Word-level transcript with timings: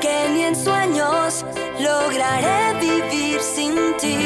Que 0.00 0.28
ni 0.30 0.42
en 0.42 0.56
sueños 0.56 1.44
lograré 1.78 2.74
vivir 2.80 3.40
sin 3.40 3.96
ti. 3.96 4.18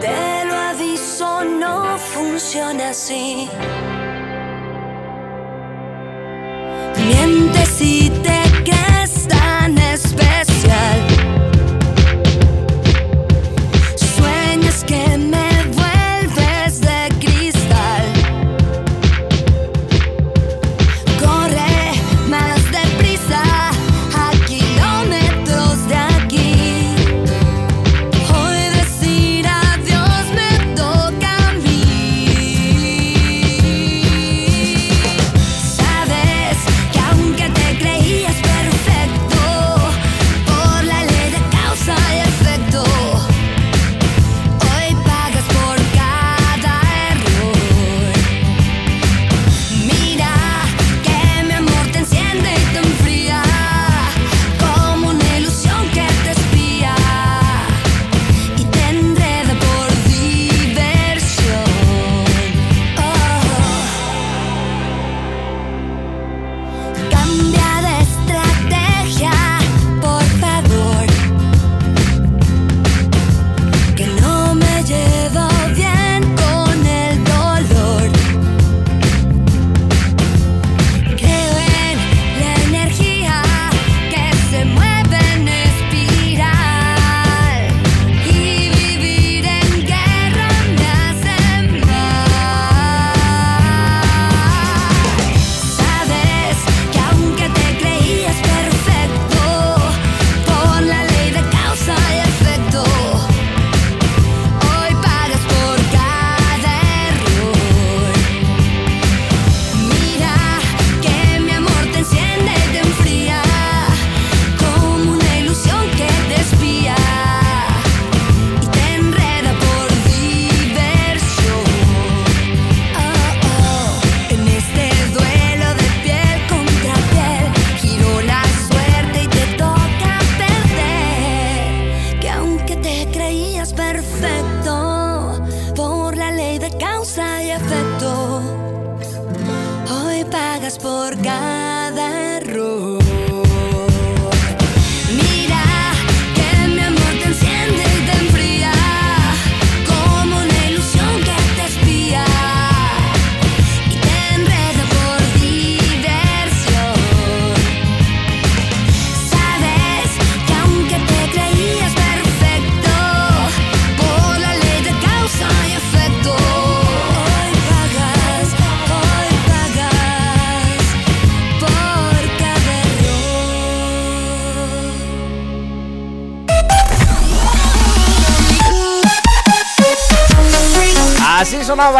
Te 0.00 0.44
lo 0.44 0.54
aviso, 0.54 1.42
no 1.44 1.96
funciona 1.98 2.90
así. 2.90 3.48
Mientes 6.98 7.80
y 7.80 8.01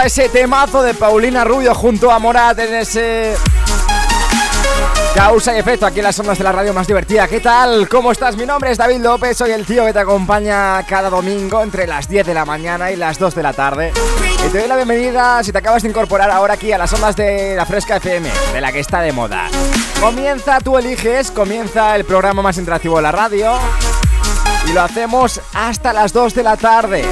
ese 0.05 0.29
temazo 0.29 0.83
de 0.83 0.95
Paulina 0.95 1.45
Rubio 1.45 1.75
junto 1.75 2.11
a 2.11 2.19
Morat 2.19 2.59
en 2.59 2.75
ese 2.75 3.37
Causa 5.15 5.55
y 5.55 5.59
efecto 5.59 5.87
aquí 5.87 6.01
en 6.01 6.07
las 6.07 6.19
ondas 6.19 6.39
de 6.39 6.45
la 6.45 6.51
radio 6.51 6.73
más 6.73 6.87
divertida. 6.87 7.29
¿Qué 7.29 7.39
tal? 7.39 7.89
¿Cómo 7.89 8.11
estás? 8.11 8.37
Mi 8.37 8.45
nombre 8.45 8.73
es 8.73 8.79
David 8.79 9.01
López, 9.01 9.37
soy 9.37 9.53
el 9.53 9.65
tío 9.65 9.85
que 9.87 9.93
te 9.93 10.01
acompaña 10.01 10.83
cada 10.87 11.09
domingo 11.09 11.63
entre 11.63 11.87
las 11.87 12.09
10 12.09 12.27
de 12.27 12.35
la 12.35 12.45
mañana 12.45 12.91
y 12.91 12.97
las 12.97 13.19
2 13.19 13.35
de 13.35 13.43
la 13.43 13.53
tarde. 13.53 13.93
Y 14.45 14.49
te 14.51 14.59
doy 14.59 14.69
la 14.69 14.77
bienvenida 14.77 15.43
si 15.45 15.53
te 15.53 15.59
acabas 15.59 15.83
de 15.83 15.91
incorporar 15.91 16.31
ahora 16.31 16.55
aquí 16.55 16.73
a 16.73 16.79
las 16.79 16.93
ondas 16.93 17.15
de 17.15 17.55
la 17.55 17.65
Fresca 17.67 17.97
FM, 17.97 18.29
de 18.53 18.61
la 18.61 18.73
que 18.73 18.81
está 18.81 19.03
de 19.03 19.13
moda. 19.13 19.49
Comienza, 20.01 20.59
tú 20.61 20.79
eliges, 20.79 21.31
comienza 21.31 21.95
el 21.95 22.05
programa 22.05 22.43
más 22.43 22.59
interactivo 22.59 22.97
de 22.97 23.03
la 23.03 23.13
radio 23.13 23.53
y 24.67 24.73
lo 24.73 24.83
hacemos 24.83 25.41
hasta 25.55 25.93
las 25.93 26.13
2 26.13 26.35
de 26.35 26.43
la 26.43 26.57
tarde. 26.57 27.05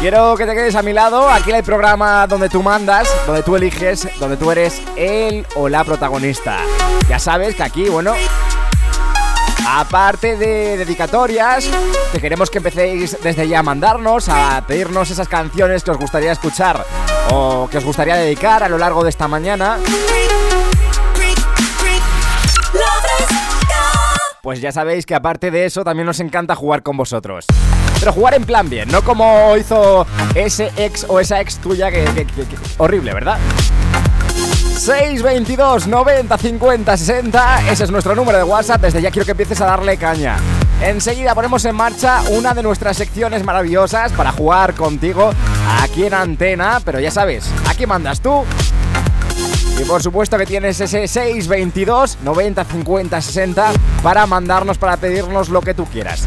Quiero 0.00 0.34
que 0.34 0.46
te 0.46 0.54
quedes 0.54 0.74
a 0.76 0.82
mi 0.82 0.94
lado, 0.94 1.28
aquí 1.28 1.50
el 1.50 1.62
programa 1.62 2.26
donde 2.26 2.48
tú 2.48 2.62
mandas, 2.62 3.06
donde 3.26 3.42
tú 3.42 3.54
eliges, 3.56 4.08
donde 4.18 4.38
tú 4.38 4.50
eres 4.50 4.80
el 4.96 5.46
o 5.56 5.68
la 5.68 5.84
protagonista. 5.84 6.56
Ya 7.06 7.18
sabes 7.18 7.54
que 7.54 7.62
aquí, 7.62 7.86
bueno, 7.90 8.14
aparte 9.68 10.38
de 10.38 10.78
dedicatorias, 10.78 11.68
te 12.12 12.18
queremos 12.18 12.48
que 12.48 12.58
empecéis 12.58 13.18
desde 13.22 13.46
ya 13.46 13.58
a 13.58 13.62
mandarnos, 13.62 14.30
a 14.30 14.64
pedirnos 14.66 15.10
esas 15.10 15.28
canciones 15.28 15.84
que 15.84 15.90
os 15.90 15.98
gustaría 15.98 16.32
escuchar 16.32 16.82
o 17.30 17.68
que 17.70 17.76
os 17.76 17.84
gustaría 17.84 18.16
dedicar 18.16 18.62
a 18.62 18.70
lo 18.70 18.78
largo 18.78 19.04
de 19.04 19.10
esta 19.10 19.28
mañana. 19.28 19.76
Pues 24.42 24.62
ya 24.62 24.72
sabéis 24.72 25.04
que 25.04 25.14
aparte 25.14 25.50
de 25.50 25.66
eso 25.66 25.84
también 25.84 26.06
nos 26.06 26.20
encanta 26.20 26.56
jugar 26.56 26.82
con 26.82 26.96
vosotros. 26.96 27.44
Pero 28.00 28.12
jugar 28.14 28.34
en 28.34 28.44
plan 28.44 28.68
bien, 28.70 28.88
no 28.90 29.02
como 29.02 29.54
hizo 29.58 30.06
ese 30.34 30.72
ex 30.76 31.04
o 31.06 31.20
esa 31.20 31.40
ex 31.40 31.58
tuya 31.58 31.90
que, 31.90 32.26
horrible, 32.78 33.12
¿verdad? 33.12 33.38
622 34.80 35.86
90 35.86 36.38
50 36.38 36.96
60 36.96 37.70
Ese 37.70 37.84
es 37.84 37.90
nuestro 37.90 38.14
número 38.14 38.38
de 38.38 38.44
WhatsApp 38.44 38.80
Desde 38.80 39.02
ya 39.02 39.10
quiero 39.10 39.26
que 39.26 39.32
empieces 39.32 39.60
a 39.60 39.66
darle 39.66 39.98
caña 39.98 40.38
Enseguida 40.80 41.34
ponemos 41.34 41.62
en 41.66 41.76
marcha 41.76 42.22
una 42.30 42.54
de 42.54 42.62
nuestras 42.62 42.96
secciones 42.96 43.44
maravillosas 43.44 44.12
Para 44.12 44.32
jugar 44.32 44.72
contigo 44.72 45.32
aquí 45.82 46.06
en 46.06 46.14
antena 46.14 46.80
Pero 46.82 46.98
ya 46.98 47.10
sabes, 47.10 47.50
aquí 47.68 47.86
mandas 47.86 48.22
tú 48.22 48.44
Y 49.78 49.84
por 49.84 50.02
supuesto 50.02 50.38
que 50.38 50.46
tienes 50.46 50.80
ese 50.80 51.06
622 51.06 52.16
90 52.24 52.64
50 52.64 53.20
60 53.20 53.72
para 54.02 54.26
mandarnos, 54.26 54.78
para 54.78 54.96
pedirnos 54.96 55.50
lo 55.50 55.60
que 55.60 55.74
tú 55.74 55.84
quieras. 55.84 56.26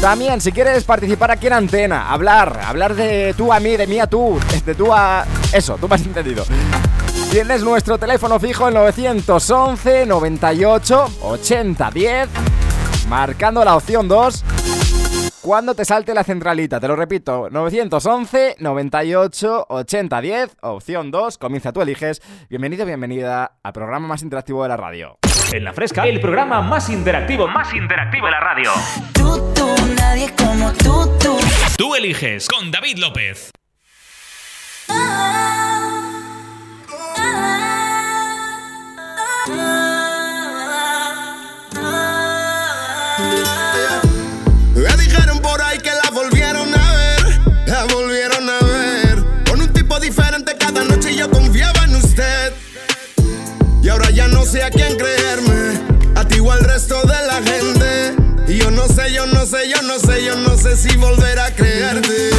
También, 0.00 0.40
si 0.40 0.52
quieres 0.52 0.84
participar 0.84 1.30
aquí 1.30 1.46
en 1.46 1.54
antena, 1.54 2.10
hablar, 2.10 2.60
hablar 2.64 2.94
de 2.94 3.34
tú 3.36 3.52
a 3.52 3.58
mí, 3.58 3.76
de 3.76 3.86
mí 3.86 3.98
a 3.98 4.06
tú, 4.06 4.38
de 4.64 4.74
tú 4.74 4.92
a. 4.92 5.24
Eso, 5.52 5.76
tú 5.80 5.88
me 5.88 5.96
has 5.96 6.02
entendido. 6.02 6.44
Tienes 7.30 7.62
nuestro 7.62 7.98
teléfono 7.98 8.38
fijo 8.38 8.68
en 8.68 8.74
911 8.74 10.06
98 10.06 11.06
80 11.22 11.90
10, 11.90 12.28
marcando 13.08 13.64
la 13.64 13.76
opción 13.76 14.06
2 14.06 14.44
cuando 15.46 15.76
te 15.76 15.84
salte 15.84 16.12
la 16.12 16.24
centralita. 16.24 16.80
Te 16.80 16.88
lo 16.88 16.96
repito, 16.96 17.48
911 17.52 18.56
98 18.58 19.66
80 19.68 20.20
10, 20.20 20.56
opción 20.62 21.12
2, 21.12 21.38
comienza 21.38 21.72
tú 21.72 21.82
eliges. 21.82 22.20
Bienvenido, 22.50 22.84
bienvenida 22.84 23.52
al 23.62 23.72
programa 23.72 24.08
más 24.08 24.22
interactivo 24.22 24.64
de 24.64 24.70
la 24.70 24.76
radio. 24.76 25.18
En 25.52 25.62
la 25.62 25.72
fresca, 25.72 26.04
el 26.04 26.20
programa 26.20 26.62
más 26.62 26.90
interactivo, 26.90 27.46
más 27.46 27.72
interactivo 27.72 28.26
de 28.26 28.32
la 28.32 28.40
radio. 28.40 28.72
Tú, 29.12 29.54
tú, 29.54 29.68
nadie 29.96 30.32
como 30.36 30.72
tú, 30.72 31.16
tú. 31.22 31.38
Tú 31.78 31.94
eliges 31.94 32.48
con 32.48 32.72
David 32.72 32.98
López. 32.98 33.52
Sé 54.46 54.62
a 54.62 54.70
quién 54.70 54.96
creerme, 54.96 55.80
a 56.14 56.26
ti 56.26 56.38
o 56.38 56.52
al 56.52 56.60
resto 56.60 57.00
de 57.02 57.26
la 57.26 57.42
gente. 57.42 58.14
Y 58.46 58.58
yo 58.58 58.70
no 58.70 58.86
sé, 58.86 59.12
yo 59.12 59.26
no 59.26 59.44
sé, 59.44 59.68
yo 59.68 59.82
no 59.82 59.98
sé, 59.98 60.24
yo 60.24 60.36
no 60.36 60.56
sé 60.56 60.76
si 60.76 60.96
volver 60.96 61.38
a 61.40 61.50
creerte. 61.50 62.30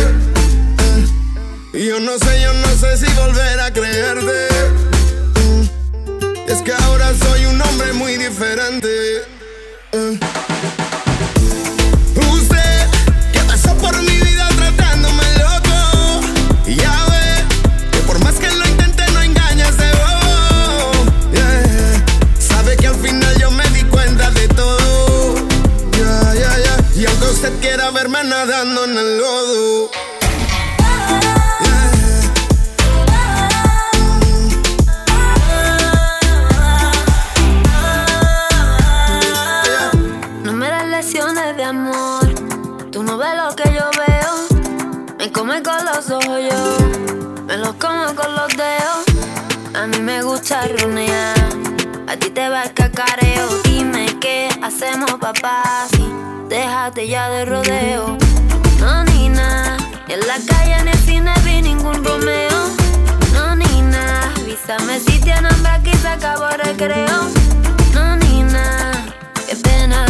Y 1.73 1.87
yo 1.87 1.99
no 1.99 2.17
sé, 2.17 2.41
yo 2.41 2.53
no 2.53 2.67
sé 2.77 2.97
si 2.97 3.11
volver 3.13 3.59
a 3.59 3.73
creerte. 3.73 4.47
Es 6.47 6.61
que 6.61 6.71
ahora 6.71 7.13
soy 7.13 7.45
un 7.45 7.61
hombre 7.61 7.91
muy 7.91 8.15
diferente. 8.15 8.87
A 50.69 52.17
ti 52.17 52.29
te 52.29 52.49
va 52.49 52.63
el 52.63 52.73
cacareo. 52.73 53.47
Dime 53.63 54.05
qué 54.19 54.49
hacemos, 54.61 55.13
papá. 55.13 55.87
Si 55.91 56.05
déjate 56.49 57.07
ya 57.07 57.29
de 57.29 57.45
rodeo. 57.45 58.17
No, 58.79 59.03
ni 59.05 59.29
nada. 59.29 59.77
Ni 60.09 60.15
en 60.15 60.27
la 60.27 60.35
calle 60.45 60.83
ni 60.83 60.91
el 60.91 60.97
cine 60.97 61.33
vi 61.45 61.61
ningún 61.61 62.03
Romeo. 62.03 62.59
No, 63.33 63.55
ni 63.55 63.81
nada. 63.81 64.33
Avísame 64.41 64.99
si 64.99 65.21
tienen 65.21 65.45
hambre 65.45 65.71
aquí 65.71 65.93
se 65.93 66.07
acabó 66.09 66.49
el 66.49 66.59
recreo. 66.59 67.29
No, 67.93 68.17
ni 68.17 68.43
nada. 68.43 68.91
Qué 69.47 69.55
pena 69.55 70.05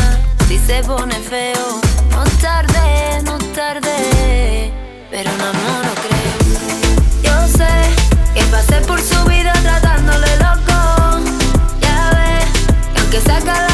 si 0.47 0.57
se 0.57 0.81
pone 0.81 1.19
feo. 1.19 1.79
No 2.09 2.23
tarde, 2.41 3.21
no 3.25 3.37
tarde. 3.53 4.73
Pero 5.11 5.29
no, 5.33 5.53
no, 5.53 5.83
no 5.83 5.93
creo. 6.01 6.16
Que 8.37 8.43
pasé 8.51 8.79
por 8.81 9.01
su 9.01 9.23
vida 9.25 9.51
tratándole 9.63 10.27
loco. 10.37 11.21
Ya 11.81 12.11
ves, 12.11 12.45
que 12.93 12.99
aunque 12.99 13.19
saca 13.19 13.66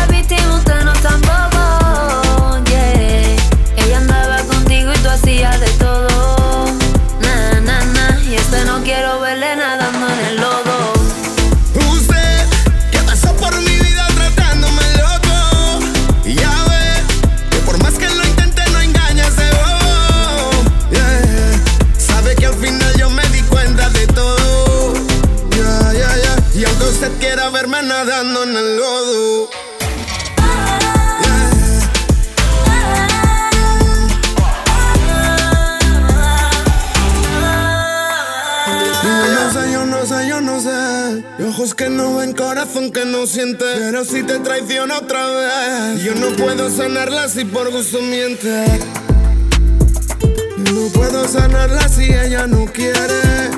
ojos 41.53 41.75
que 41.75 41.87
no 41.89 42.17
ven, 42.17 42.33
corazón 42.33 42.91
que 42.91 43.05
no 43.05 43.27
siente. 43.27 43.65
Pero 43.77 44.03
si 44.05 44.23
te 44.23 44.39
traiciona 44.39 44.97
otra 44.97 45.25
vez, 45.27 46.03
yo 46.03 46.15
no 46.15 46.35
puedo 46.35 46.69
sanarla 46.69 47.27
si 47.29 47.45
por 47.45 47.71
gusto 47.71 48.01
miente. 48.01 48.65
No 50.57 50.87
puedo 50.93 51.27
sanarla 51.27 51.87
si 51.89 52.05
ella 52.05 52.47
no 52.47 52.65
quiere. 52.65 53.51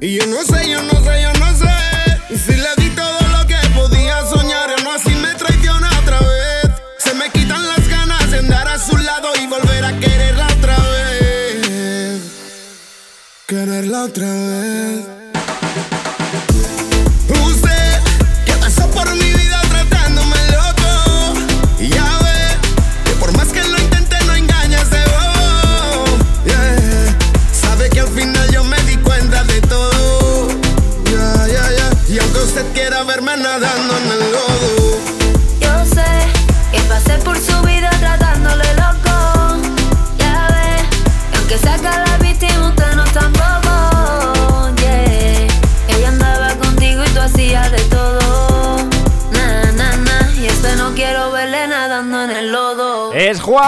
Y 0.00 0.16
yo 0.16 0.26
no 0.26 0.42
sé, 0.42 0.68
yo 0.68 0.82
no 0.82 0.92
sé, 1.04 1.22
yo 1.22 1.32
no 1.38 1.56
sé. 1.56 2.36
Si 2.36 2.56
le 2.56 2.70
di 2.78 2.90
todo 2.96 3.20
lo 3.36 3.46
que 3.46 3.56
podía 3.74 4.26
soñar, 4.26 4.70
no 4.82 4.92
así 4.92 5.10
me 5.10 5.32
traiciona 5.34 5.88
otra 6.02 6.18
vez. 6.18 6.70
Se 6.98 7.14
me 7.14 7.30
quitan 7.30 7.64
las 7.68 7.86
ganas 7.88 8.30
de 8.30 8.38
andar 8.38 8.66
a 8.66 8.78
su 8.78 8.96
lado 8.96 9.28
y 9.40 9.46
volver 9.46 9.84
a 9.84 9.98
quererla 10.00 10.46
otra 10.58 10.76
vez 10.78 11.00
quererla 13.46 14.04
otra 14.04 14.32
vez. 14.32 15.19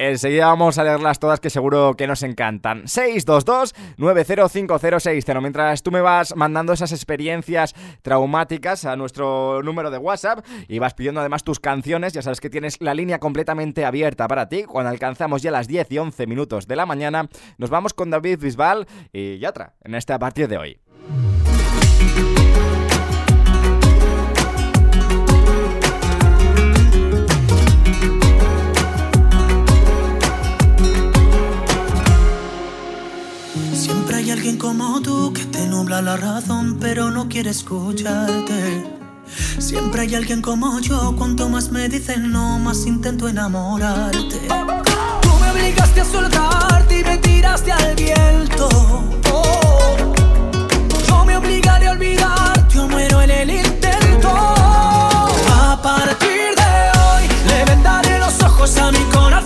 Enseguida 0.01 0.47
vamos 0.47 0.77
a 0.79 0.85
leerlas 0.85 1.21
todas 1.21 1.39
que 1.39 1.51
seguro 1.51 1.95
que 1.97 2.09
nos 2.09 2.25
encantan. 2.25 2.83
622-905060. 2.85 5.41
Mientras 5.41 5.85
tú 5.85 5.93
me 5.93 6.01
vas 6.01 6.35
mandando 6.35 6.73
esas 6.73 6.91
experiencias 6.91 7.77
traumáticas 8.03 8.87
a 8.87 8.97
nuestro 8.97 9.63
número 9.63 9.93
de 9.93 9.99
WhatsApp 9.99 10.45
y 10.67 10.81
vas 10.81 10.95
pidiendo 10.95 11.21
además 11.21 11.45
tus 11.45 11.61
canciones, 11.61 12.13
ya 12.13 12.23
sabes 12.23 12.41
que 12.41 12.51
tienes 12.51 12.81
la 12.81 12.93
línea 12.93 13.21
completamente 13.21 13.85
abierta 13.85 14.27
para 14.27 14.49
ti. 14.49 14.65
Cuando 14.65 14.91
alcanzamos 14.91 15.43
ya 15.43 15.53
las 15.53 15.69
10 15.69 15.93
y 15.93 15.99
11 15.99 16.27
minutos 16.27 16.67
de 16.67 16.75
la 16.75 16.87
mañana, 16.87 17.29
nos 17.59 17.71
vamos 17.71 17.95
con 17.95 18.11
David 18.11 18.41
Bisbal 18.41 18.89
y 19.13 19.39
Yatra 19.39 19.75
en 19.85 19.95
este 19.95 20.13
a 20.13 20.19
partir 20.19 20.49
de 20.49 20.59
hoy. 20.59 20.81
Alguien 34.45 34.59
como 34.59 35.01
tú 35.01 35.33
que 35.33 35.43
te 35.47 35.67
nubla 35.67 36.03
la 36.03 36.19
razón 36.19 36.77
pero 36.79 37.11
no 37.11 37.29
quiere 37.31 37.49
escucharte. 37.49 38.85
Siempre 39.59 40.03
hay 40.03 40.15
alguien 40.15 40.43
como 40.43 40.81
yo, 40.81 41.15
cuanto 41.17 41.49
más 41.49 41.71
me 41.71 41.89
dicen 41.89 42.31
no, 42.31 42.59
más 42.59 42.85
intento 42.85 43.27
enamorarte. 43.27 44.37
Tú 45.23 45.31
me 45.41 45.51
obligaste 45.51 46.03
a 46.03 46.05
soltarte 46.05 46.99
y 47.01 47.05
me 47.05 47.17
tiraste 47.17 47.73
al 47.73 47.95
viento. 47.95 48.69
Yo 51.09 51.25
me 51.25 51.39
obligaré 51.39 51.87
a 51.87 51.93
olvidarte, 51.93 52.75
yo 52.75 52.87
muero 52.87 53.23
en 53.23 53.31
el 53.31 53.51
intento. 53.51 54.29
A 54.29 55.81
partir 55.83 56.51
de 56.55 56.99
hoy 57.01 57.29
le 57.49 57.65
vendaré 57.65 58.19
los 58.19 58.39
ojos 58.43 58.77
a 58.77 58.93
mi 58.93 58.99
corazón. 59.11 59.44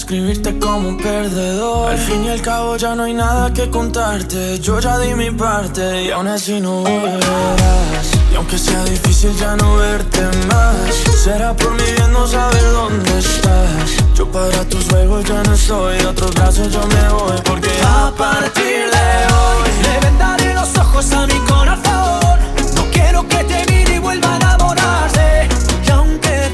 Escribirte 0.00 0.58
como 0.58 0.88
un 0.88 0.96
perdedor. 0.96 1.90
Al 1.90 1.98
fin 1.98 2.24
y 2.24 2.30
al 2.30 2.40
cabo 2.40 2.76
ya 2.76 2.94
no 2.94 3.02
hay 3.02 3.12
nada 3.12 3.52
que 3.52 3.68
contarte. 3.68 4.58
Yo 4.58 4.80
ya 4.80 4.98
di 4.98 5.14
mi 5.14 5.30
parte 5.30 6.04
y 6.04 6.10
aún 6.10 6.26
así 6.26 6.58
no 6.58 6.80
volverás. 6.80 8.06
Y 8.32 8.36
aunque 8.36 8.56
sea 8.56 8.82
difícil 8.84 9.32
ya 9.36 9.56
no 9.56 9.76
verte 9.76 10.22
más, 10.48 10.94
será 11.22 11.54
por 11.54 11.72
mi 11.72 11.84
bien 11.92 12.12
no 12.12 12.26
saber 12.26 12.64
dónde 12.72 13.18
estás. 13.18 13.90
Yo 14.14 14.26
para 14.30 14.64
tus 14.64 14.84
juegos 14.88 15.24
ya 15.24 15.42
no 15.42 15.52
estoy, 15.52 15.98
de 15.98 16.06
otros 16.06 16.34
brazos 16.34 16.72
yo 16.72 16.80
me 16.86 17.08
voy 17.10 17.38
porque 17.44 17.70
a 17.84 18.10
partir 18.16 18.84
de 18.96 19.08
hoy 19.34 19.68
le 19.82 20.00
vendaré 20.06 20.54
los 20.54 20.76
ojos 20.78 21.12
a 21.12 21.26
mi 21.26 21.38
corazón. 21.40 22.38
No 22.74 22.84
quiero 22.90 23.28
que 23.28 23.44
te 23.44 23.66
mire 23.70 23.96
y 23.96 23.98
vuelva 23.98 24.32
a 24.32 24.36
enamorarse. 24.36 25.48
Y 25.86 25.90
aunque 25.90 26.50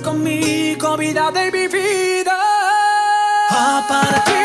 conmigo, 0.00 0.96
vida 0.96 1.30
de 1.30 1.50
mi 1.52 1.68
vida. 1.68 2.36
A 3.50 3.86
partir 3.88 4.34
de 4.34 4.41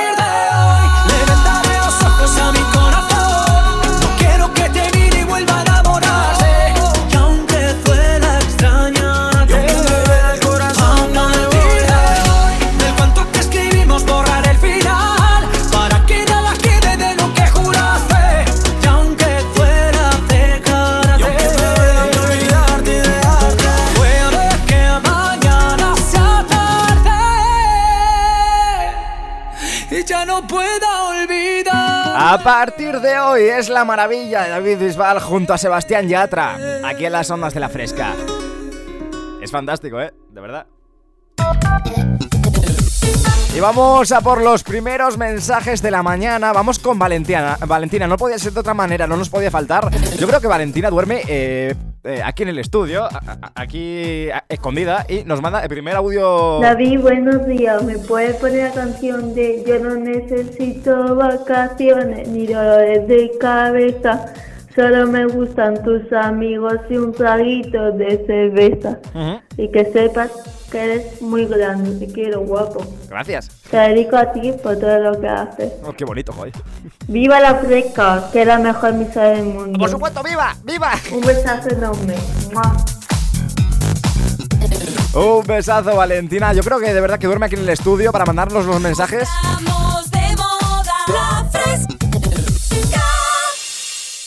A 32.29 32.43
partir 32.43 32.99
de 32.99 33.17
hoy 33.17 33.43
es 33.43 33.69
la 33.69 33.85
maravilla 33.85 34.43
de 34.43 34.49
David 34.49 34.79
Bisbal 34.79 35.21
junto 35.21 35.53
a 35.53 35.57
Sebastián 35.57 36.09
Yatra, 36.09 36.57
aquí 36.83 37.05
en 37.05 37.13
las 37.13 37.31
ondas 37.31 37.53
de 37.53 37.61
la 37.61 37.69
fresca. 37.69 38.13
Es 39.41 39.49
fantástico, 39.49 40.01
¿eh? 40.01 40.13
De 40.29 40.41
verdad. 40.41 40.67
Y 43.55 43.61
vamos 43.61 44.11
a 44.11 44.19
por 44.19 44.41
los 44.41 44.61
primeros 44.61 45.17
mensajes 45.17 45.81
de 45.81 45.89
la 45.89 46.03
mañana. 46.03 46.51
Vamos 46.51 46.79
con 46.79 46.99
Valentina. 46.99 47.57
Valentina, 47.65 48.07
no 48.07 48.17
podía 48.17 48.37
ser 48.37 48.51
de 48.51 48.59
otra 48.59 48.73
manera, 48.73 49.07
no 49.07 49.15
nos 49.15 49.29
podía 49.29 49.49
faltar. 49.49 49.89
Yo 50.19 50.27
creo 50.27 50.41
que 50.41 50.47
Valentina 50.47 50.89
duerme 50.89 51.21
eh, 51.29 51.75
eh, 52.07 52.21
aquí 52.23 52.43
en 52.43 52.49
el 52.49 52.59
estudio, 52.59 53.07
aquí 53.53 54.29
escondida, 54.47 55.05
y 55.09 55.23
nos 55.25 55.41
manda 55.41 55.61
el 55.61 55.69
primer 55.69 55.95
audio. 55.95 56.59
David, 56.61 57.01
buenos 57.01 57.45
días. 57.45 57.83
¿Me 57.83 57.97
puedes 57.97 58.37
poner 58.37 58.69
la 58.69 58.71
canción 58.73 59.35
de 59.35 59.63
Yo 59.67 59.79
no 59.79 59.95
necesito 59.95 61.15
vacaciones 61.15 62.27
ni 62.29 62.47
dolores 62.47 63.07
de 63.07 63.31
cabeza? 63.39 64.33
Solo 64.77 65.07
me 65.07 65.25
gustan 65.25 65.83
tus 65.83 66.13
amigos 66.13 66.75
y 66.87 66.97
un 66.97 67.11
traguito 67.11 67.93
de 67.93 68.23
cerveza. 68.27 68.99
Y 69.57 69.71
que 69.71 69.91
sepas 69.91 70.29
que 70.71 70.83
eres 70.83 71.19
muy 71.19 71.47
grande. 71.47 72.05
Te 72.05 72.13
quiero, 72.13 72.41
guapo. 72.41 72.85
Gracias. 73.09 73.49
Te 73.71 73.77
dedico 73.77 74.17
a 74.17 74.31
ti 74.31 74.53
por 74.61 74.77
todo 74.77 74.99
lo 74.99 75.19
que 75.19 75.27
haces. 75.27 75.73
Oh, 75.83 75.93
qué 75.93 76.05
bonito, 76.05 76.31
joder. 76.31 76.53
¡Viva 77.07 77.39
la 77.39 77.55
fresca! 77.55 78.29
Que 78.31 78.41
es 78.43 78.47
la 78.47 78.59
mejor 78.59 78.93
misa 78.93 79.23
del 79.23 79.45
mundo. 79.45 79.79
Por 79.79 79.89
supuesto, 79.89 80.21
viva, 80.21 80.55
viva. 80.63 80.91
Un 81.11 81.21
besazo 81.21 81.69
enorme. 81.69 82.13
¡Mua! 82.53 82.75
Un 85.15 85.47
besazo, 85.47 85.95
Valentina. 85.95 86.53
Yo 86.53 86.61
creo 86.61 86.77
que 86.77 86.93
de 86.93 87.01
verdad 87.01 87.17
que 87.17 87.25
duerme 87.25 87.47
aquí 87.47 87.55
en 87.55 87.61
el 87.61 87.69
estudio 87.69 88.11
para 88.11 88.25
mandarnos 88.25 88.63
los 88.67 88.79
mensajes. 88.79 89.27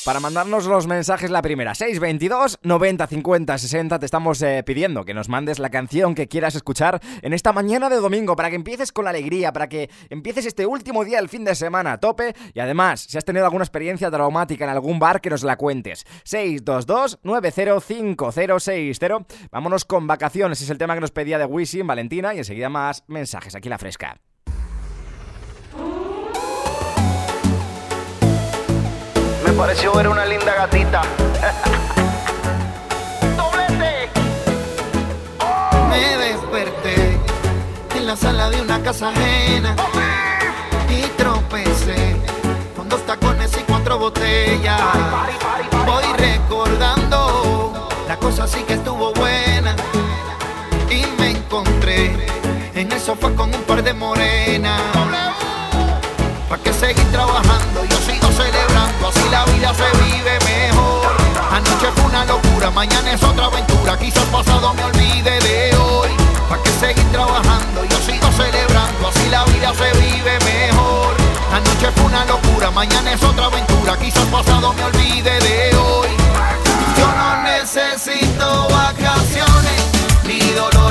Para 0.04 0.21
mandarnos 0.21 0.66
los 0.66 0.87
mensajes 0.87 1.30
la 1.30 1.42
primera. 1.42 1.75
622 1.75 2.59
90 2.62 3.07
50 3.07 3.59
60. 3.59 3.99
Te 3.99 4.07
estamos 4.07 4.40
eh, 4.42 4.62
pidiendo 4.64 5.04
que 5.04 5.14
nos 5.14 5.28
mandes 5.28 5.59
la 5.59 5.71
canción 5.71 6.14
que 6.14 6.28
quieras 6.28 6.54
escuchar 6.54 7.00
en 7.23 7.33
esta 7.33 7.52
mañana 7.52 7.88
de 7.88 7.97
domingo 7.97 8.37
para 8.37 8.50
que 8.50 8.57
empieces 8.57 8.92
con 8.92 9.04
la 9.04 9.11
alegría, 9.11 9.52
para 9.52 9.69
que 9.69 9.90
empieces 10.09 10.47
este 10.47 10.66
último 10.66 11.04
día 11.04 11.19
del 11.19 11.28
fin 11.28 11.45
de 11.45 11.54
semana 11.54 11.92
a 11.92 11.99
tope 11.99 12.35
y 12.54 12.61
además, 12.61 13.00
si 13.00 13.19
has 13.19 13.25
tenido 13.25 13.45
alguna 13.45 13.64
experiencia 13.64 14.11
traumática 14.11 14.64
en 14.64 14.71
algún 14.71 14.99
bar, 14.99 15.21
que 15.21 15.30
nos 15.30 15.42
la 15.42 15.57
cuentes. 15.57 16.07
622 16.25 17.21
905060. 17.23 19.26
Vámonos 19.50 19.85
con 19.85 20.07
vacaciones. 20.07 20.61
Es 20.61 20.71
el 20.71 20.78
tema 20.78 20.95
que 20.95 21.00
nos 21.00 21.11
pedía 21.11 21.38
de 21.38 21.45
Wisin, 21.45 21.87
Valentina 21.87 22.35
y 22.35 22.38
enseguida 22.38 22.69
más 22.69 23.04
mensajes 23.09 23.54
aquí 23.54 23.69
la 23.69 23.78
fresca. 23.78 24.21
Pareció 29.61 29.93
ver 29.93 30.09
una 30.09 30.25
linda 30.25 30.55
gatita. 30.55 31.02
Me 35.90 36.17
desperté 36.17 37.19
en 37.95 38.07
la 38.07 38.17
sala 38.17 38.49
de 38.49 38.62
una 38.62 38.83
casa 38.83 39.11
ajena 39.11 39.76
y 40.88 41.02
tropecé 41.19 42.17
con 42.75 42.88
dos 42.88 43.05
tacones 43.05 43.52
y 43.61 43.62
cuatro 43.64 43.99
botellas. 43.99 44.81
Voy 45.85 46.05
recordando, 46.17 47.87
la 48.09 48.17
cosa 48.17 48.49
sí 48.49 48.62
que 48.62 48.75
estuvo 48.75 49.12
buena 49.12 49.76
y 50.88 51.05
me 51.21 51.33
encontré 51.33 52.17
en 52.75 52.90
el 52.90 52.99
sofá 52.99 53.29
con 53.37 53.55
un 53.55 53.62
par 53.64 53.83
de 53.83 53.93
morenas. 53.93 54.81
¿Para 56.49 56.62
qué 56.62 56.73
seguir 56.73 57.05
trabajando? 57.12 57.50
Vida 59.61 60.38
se. 60.47 61.12
Anoche 61.52 61.93
fue 61.95 62.05
una 62.05 62.25
locura, 62.25 62.71
mañana 62.71 63.12
es 63.12 63.23
otra 63.23 63.47
aventura. 63.47 63.99
Quizás 63.99 64.25
pasado 64.26 64.73
me 64.75 64.85
olvide 64.85 65.38
de 65.40 65.76
hoy. 65.76 66.11
¿Para 66.49 66.62
qué 66.62 66.71
seguir 66.71 67.05
trabajando? 67.12 67.85
Yo 67.85 67.97
sigo 67.99 68.31
celebrando, 68.33 69.09
así 69.09 69.29
la 69.31 69.45
vida 69.45 69.73
se 69.75 69.93
vive 70.00 70.38
mejor. 70.45 71.14
Anoche 71.52 71.90
fue 71.95 72.05
una 72.05 72.25
locura, 72.25 72.71
mañana 72.71 73.12
es 73.12 73.23
otra 73.23 73.47
aventura. 73.47 73.99
Quizás 73.99 74.25
pasado 74.26 74.73
me 74.73 74.85
olvide 74.85 75.38
de 75.38 75.76
hoy. 75.76 76.09
Yo 76.97 77.07
no 77.07 77.43
necesito 77.43 78.69
vacaciones 78.71 79.83
ni 80.25 80.40
dolores 80.52 80.89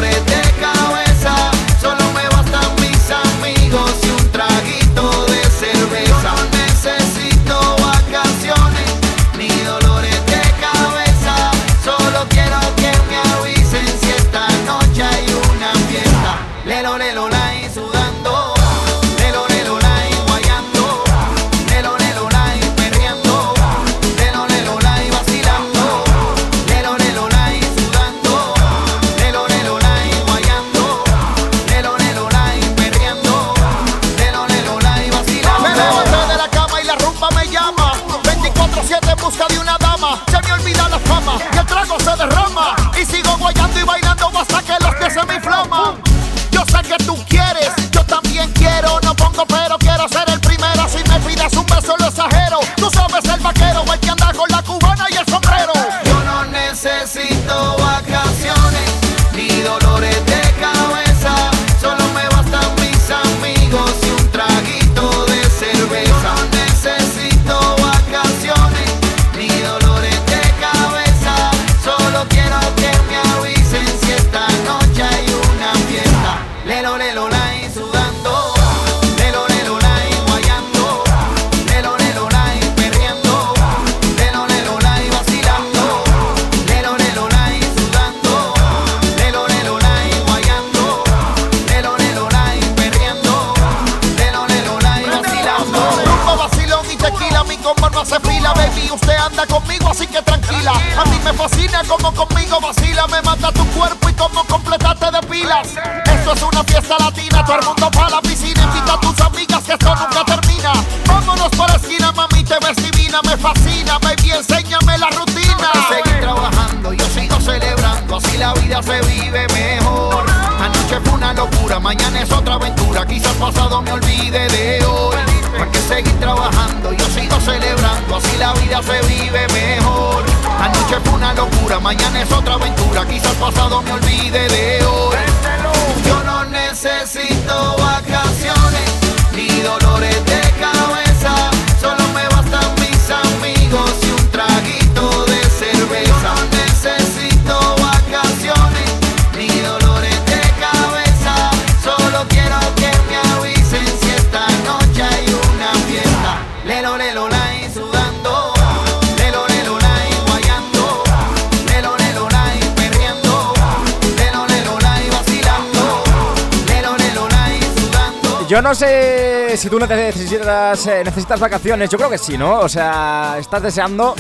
Yo 168.50 168.64
no 168.64 168.74
sé 168.74 169.56
si 169.58 169.70
tú 169.70 169.78
necesitas, 169.78 170.88
eh, 170.88 171.04
necesitas 171.06 171.40
vacaciones, 171.40 171.88
yo 171.88 172.00
creo 172.00 172.10
que 172.10 172.18
sí, 172.18 172.36
¿no? 172.36 172.62
O 172.62 172.68
sea, 172.68 173.36
estás 173.38 173.62
deseando 173.62 174.16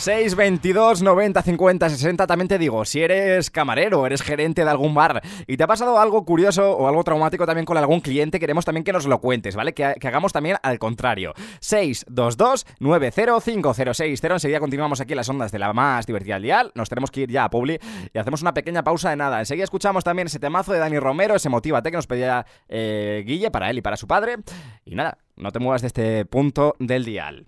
La 0.00 0.06
fresca. 0.06 0.10
622 0.10 1.02
90 1.02 1.42
50 1.42 1.90
60 1.90 2.26
También 2.26 2.48
te 2.48 2.58
digo, 2.58 2.84
si 2.84 3.02
eres 3.02 3.50
camarero, 3.50 4.06
eres 4.06 4.22
gerente 4.22 4.64
de 4.64 4.70
algún 4.70 4.94
bar 4.94 5.20
y 5.46 5.56
te 5.56 5.64
ha 5.64 5.66
pasado 5.66 5.98
algo 5.98 6.24
curioso 6.24 6.72
o 6.76 6.88
algo 6.88 7.04
traumático 7.04 7.46
también 7.46 7.66
con 7.66 7.76
algún 7.76 8.00
cliente, 8.00 8.40
queremos 8.40 8.64
también 8.64 8.84
que 8.84 8.92
nos 8.92 9.06
lo 9.06 9.20
cuentes, 9.20 9.56
¿vale? 9.56 9.74
Que, 9.74 9.84
hagamos 9.84 10.32
también 10.32 10.56
al 10.62 10.78
contrario. 10.78 11.34
622 11.60 12.66
905060 12.80 14.32
Enseguida 14.32 14.60
continuamos 14.60 15.00
aquí 15.00 15.14
las 15.14 15.28
ondas 15.28 15.52
de 15.52 15.58
la 15.58 15.72
más 15.72 16.06
divertida 16.06 16.36
al 16.36 16.42
dial. 16.42 16.72
Nos 16.74 16.88
tenemos 16.88 17.10
que 17.10 17.22
ir 17.22 17.30
ya 17.30 17.44
a 17.44 17.50
Publi 17.50 17.78
y 18.12 18.18
hacemos 18.18 18.42
una 18.42 18.54
pequeña 18.54 18.82
pausa 18.82 19.10
de 19.10 19.16
nada. 19.16 19.38
Enseguida 19.38 19.64
escuchamos 19.64 20.04
también 20.04 20.26
ese 20.26 20.38
temazo 20.38 20.72
de 20.72 20.78
Dani 20.78 20.98
Romero, 20.98 21.34
ese 21.34 21.48
Motívate 21.48 21.90
que 21.90 21.96
nos 21.96 22.06
pedía 22.06 22.46
eh, 22.68 23.22
Guille 23.26 23.50
para 23.50 23.70
él 23.70 23.78
y 23.78 23.82
para 23.82 23.96
su 23.96 24.06
padre. 24.06 24.36
Y 24.84 24.94
nada, 24.94 25.18
no 25.36 25.52
te 25.52 25.58
muevas 25.58 25.82
de 25.82 25.88
este 25.88 26.24
punto 26.24 26.74
del 26.78 27.04
dial. 27.04 27.46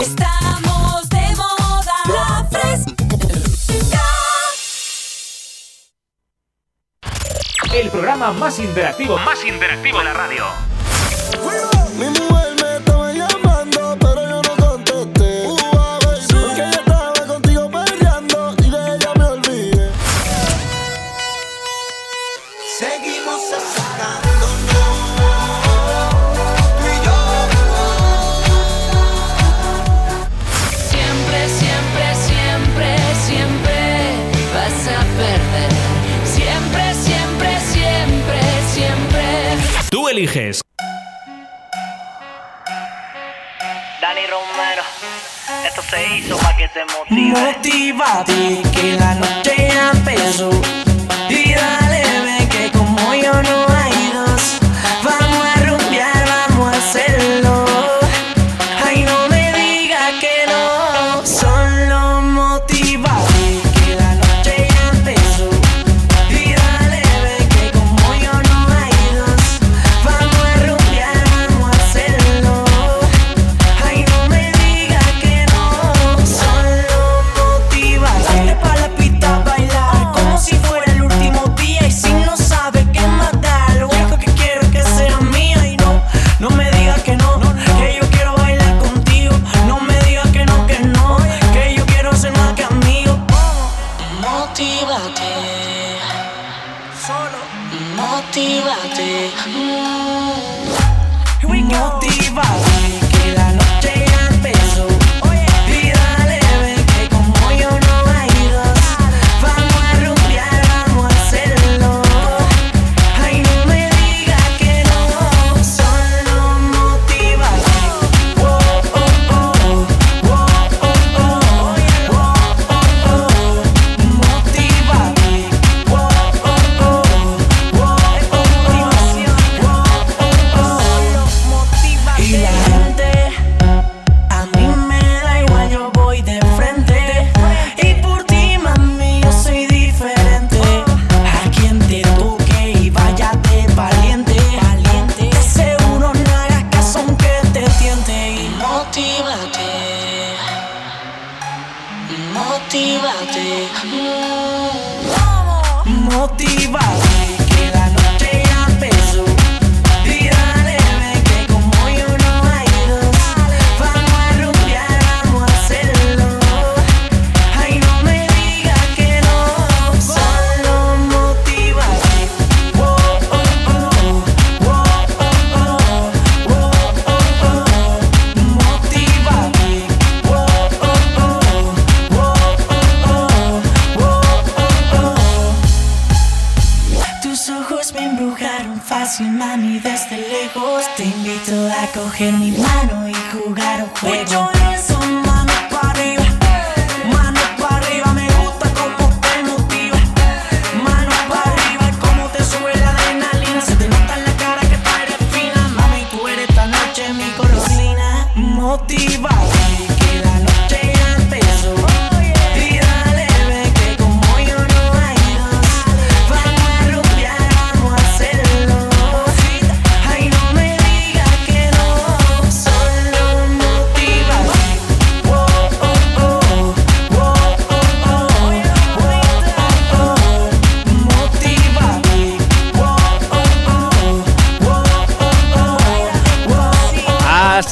Estamos 0.00 1.08
de 1.08 1.36
moda. 1.36 2.48
Fresca. 2.50 4.02
El 7.72 7.90
programa 7.90 8.32
más 8.32 8.58
interactivo, 8.58 9.18
más 9.18 9.44
interactivo 9.44 9.98
de 9.98 10.04
la 10.04 10.12
radio. 10.12 10.44
Eliges. 40.20 40.60
Dani 44.00 44.26
Romero, 44.26 44.82
esto 45.66 45.82
se 45.82 46.16
hizo 46.16 46.36
para 46.36 46.56
que 46.56 46.68
te 46.68 46.84
motive. 46.84 47.40
Motívate 47.40 48.62
que 48.74 48.92
la 48.98 49.14
noche 49.14 49.68
ya 49.68 49.90
empezó 49.92 50.50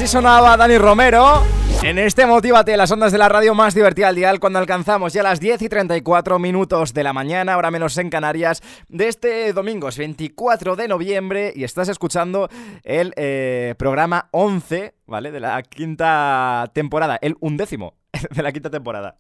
sonaba 0.09 0.57
Dani 0.57 0.79
Romero. 0.79 1.43
En 1.83 1.99
este 1.99 2.25
Motívate, 2.25 2.75
las 2.79 2.91
ondas 2.91 3.13
de 3.13 3.19
la 3.19 3.29
radio 3.29 3.55
más 3.55 3.75
divertida 3.75 4.09
al 4.09 4.15
dial, 4.15 4.41
cuando 4.41 4.59
alcanzamos 4.59 5.13
ya 5.13 5.23
las 5.23 5.39
10 5.39 5.61
y 5.61 5.69
34 5.69 6.39
minutos 6.39 6.95
de 6.95 7.05
la 7.05 7.13
mañana, 7.13 7.53
ahora 7.53 7.71
menos 7.71 7.99
en 7.99 8.09
Canarias, 8.09 8.63
de 8.89 9.09
este 9.09 9.53
domingo, 9.53 9.89
es 9.89 9.99
24 9.99 10.77
de 10.77 10.89
noviembre, 10.89 11.53
y 11.55 11.63
estás 11.63 11.91
escuchando 11.91 12.49
el 12.85 13.13
eh, 13.17 13.75
programa 13.77 14.29
11, 14.31 14.95
¿vale? 15.07 15.31
De 15.31 15.41
la 15.41 15.63
quinta 15.63 16.71
temporada, 16.73 17.19
el 17.21 17.37
undécimo 17.41 17.93
de 18.35 18.43
la 18.43 18.51
quinta 18.51 18.71
temporada. 18.71 19.19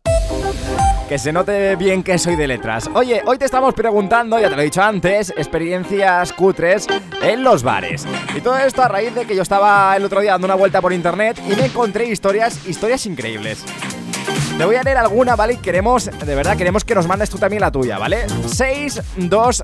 Que 1.08 1.18
se 1.18 1.32
note 1.32 1.74
bien 1.76 2.02
que 2.02 2.18
soy 2.18 2.36
de 2.36 2.46
letras. 2.46 2.90
Oye, 2.92 3.22
hoy 3.24 3.38
te 3.38 3.46
estamos 3.46 3.72
preguntando, 3.72 4.38
ya 4.38 4.50
te 4.50 4.56
lo 4.56 4.60
he 4.60 4.66
dicho 4.66 4.82
antes, 4.82 5.30
experiencias 5.30 6.34
cutres 6.34 6.86
en 7.22 7.42
los 7.42 7.62
bares. 7.62 8.06
Y 8.36 8.42
todo 8.42 8.58
esto 8.58 8.82
a 8.82 8.88
raíz 8.88 9.14
de 9.14 9.24
que 9.24 9.34
yo 9.34 9.40
estaba 9.40 9.96
el 9.96 10.04
otro 10.04 10.20
día 10.20 10.32
dando 10.32 10.46
una 10.46 10.54
vuelta 10.54 10.82
por 10.82 10.92
internet 10.92 11.40
y 11.46 11.56
me 11.56 11.66
encontré 11.66 12.06
historias, 12.06 12.66
historias 12.66 13.06
increíbles. 13.06 13.64
Te 14.58 14.64
voy 14.64 14.76
a 14.76 14.82
leer 14.82 14.96
alguna, 14.98 15.36
¿vale? 15.36 15.54
Y 15.54 15.56
queremos, 15.58 16.06
de 16.06 16.34
verdad, 16.34 16.56
queremos 16.56 16.84
que 16.84 16.94
nos 16.94 17.06
mandes 17.06 17.30
tú 17.30 17.38
también 17.38 17.60
la 17.60 17.70
tuya, 17.70 17.96
¿vale? 17.96 18.26
622 18.46 19.62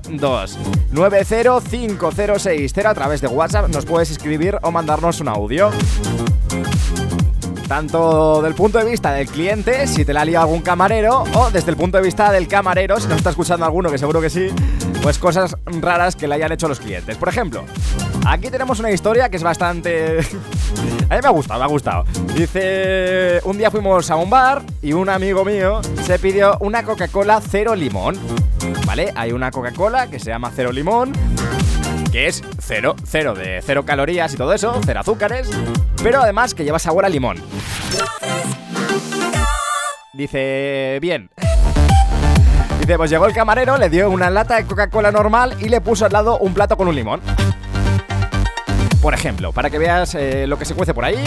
90506 0.91 2.77
a 2.85 2.93
través 2.93 3.21
de 3.21 3.27
WhatsApp 3.27 3.67
nos 3.67 3.85
puedes 3.85 4.09
escribir 4.09 4.57
o 4.61 4.71
mandarnos 4.71 5.19
un 5.19 5.27
audio 5.27 5.69
tanto 7.67 8.41
del 8.41 8.53
punto 8.53 8.77
de 8.77 8.85
vista 8.85 9.11
del 9.11 9.27
cliente, 9.27 9.87
si 9.87 10.05
te 10.05 10.13
la 10.13 10.21
ha 10.21 10.25
liado 10.25 10.45
algún 10.45 10.61
camarero, 10.61 11.23
o 11.33 11.49
desde 11.49 11.71
el 11.71 11.77
punto 11.77 11.97
de 11.97 12.03
vista 12.03 12.31
del 12.31 12.47
camarero, 12.47 12.99
si 12.99 13.07
nos 13.07 13.17
está 13.17 13.31
escuchando 13.31 13.65
alguno, 13.65 13.89
que 13.89 13.97
seguro 13.97 14.21
que 14.21 14.29
sí, 14.29 14.49
pues 15.01 15.17
cosas 15.17 15.55
raras 15.65 16.15
que 16.15 16.27
le 16.27 16.35
hayan 16.35 16.51
hecho 16.51 16.67
los 16.67 16.79
clientes. 16.79 17.17
Por 17.17 17.29
ejemplo, 17.29 17.63
aquí 18.25 18.49
tenemos 18.49 18.79
una 18.79 18.91
historia 18.91 19.29
que 19.29 19.37
es 19.37 19.43
bastante... 19.43 20.19
a 21.09 21.15
mí 21.15 21.21
me 21.21 21.27
ha 21.27 21.31
gustado, 21.31 21.59
me 21.59 21.65
ha 21.65 21.69
gustado. 21.69 22.05
Dice, 22.35 23.41
un 23.43 23.57
día 23.57 23.71
fuimos 23.71 24.09
a 24.11 24.15
un 24.15 24.29
bar 24.29 24.61
y 24.81 24.93
un 24.93 25.09
amigo 25.09 25.43
mío 25.43 25.81
se 26.05 26.19
pidió 26.19 26.57
una 26.59 26.83
Coca-Cola 26.83 27.41
cero 27.41 27.75
limón. 27.75 28.17
¿Vale? 28.85 29.11
Hay 29.15 29.31
una 29.31 29.51
Coca-Cola 29.51 30.07
que 30.07 30.19
se 30.19 30.29
llama 30.29 30.51
cero 30.55 30.71
limón 30.71 31.13
que 32.15 32.27
es 32.27 32.41
cero, 32.59 32.95
cero 33.03 33.33
de 33.35 33.61
cero 33.61 33.83
calorías 33.83 34.33
y 34.33 34.37
todo 34.37 34.53
eso, 34.53 34.79
cero 34.85 35.01
azúcares, 35.01 35.49
pero 36.01 36.21
además 36.21 36.53
que 36.53 36.63
lleva 36.63 36.79
sabor 36.79 37.03
a 37.03 37.09
limón. 37.09 37.43
Dice, 40.13 40.97
bien. 41.01 41.29
Dice, 42.79 42.95
pues 42.95 43.11
llegó 43.11 43.25
el 43.25 43.33
camarero, 43.33 43.77
le 43.77 43.89
dio 43.89 44.09
una 44.09 44.29
lata 44.29 44.55
de 44.55 44.63
Coca-Cola 44.63 45.11
normal 45.11 45.57
y 45.59 45.67
le 45.67 45.81
puso 45.81 46.05
al 46.05 46.13
lado 46.13 46.37
un 46.37 46.53
plato 46.53 46.77
con 46.77 46.87
un 46.87 46.95
limón. 46.95 47.19
Por 49.01 49.13
ejemplo, 49.13 49.51
para 49.51 49.69
que 49.69 49.77
veas 49.77 50.15
eh, 50.15 50.47
lo 50.47 50.57
que 50.57 50.63
se 50.63 50.73
cuece 50.73 50.93
por 50.93 51.03
ahí. 51.03 51.21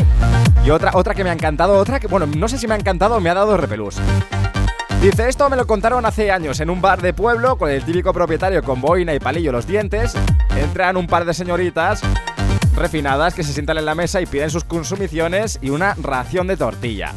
Y 0.64 0.70
otra, 0.70 0.92
otra 0.94 1.14
que 1.14 1.22
me 1.22 1.28
ha 1.28 1.34
encantado, 1.34 1.76
otra 1.76 2.00
que, 2.00 2.06
bueno, 2.06 2.24
no 2.24 2.48
sé 2.48 2.56
si 2.56 2.66
me 2.66 2.72
ha 2.72 2.78
encantado 2.78 3.20
me 3.20 3.28
ha 3.28 3.34
dado 3.34 3.58
repelús. 3.58 4.00
Dice, 5.00 5.28
esto 5.28 5.48
me 5.48 5.56
lo 5.56 5.64
contaron 5.64 6.04
hace 6.06 6.32
años 6.32 6.58
en 6.58 6.70
un 6.70 6.80
bar 6.80 7.00
de 7.00 7.12
pueblo 7.12 7.56
con 7.56 7.70
el 7.70 7.84
típico 7.84 8.12
propietario 8.12 8.64
con 8.64 8.80
boina 8.80 9.14
y 9.14 9.20
palillo 9.20 9.52
los 9.52 9.64
dientes. 9.64 10.14
Entran 10.56 10.96
un 10.96 11.06
par 11.06 11.24
de 11.24 11.34
señoritas 11.34 12.02
refinadas 12.74 13.32
que 13.32 13.44
se 13.44 13.52
sientan 13.52 13.78
en 13.78 13.84
la 13.84 13.94
mesa 13.94 14.20
y 14.20 14.26
piden 14.26 14.50
sus 14.50 14.64
consumiciones 14.64 15.60
y 15.62 15.70
una 15.70 15.94
ración 16.02 16.48
de 16.48 16.56
tortilla. 16.56 17.12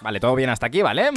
Vale, 0.00 0.20
todo 0.20 0.34
bien 0.34 0.48
hasta 0.48 0.66
aquí, 0.66 0.80
¿vale? 0.80 1.10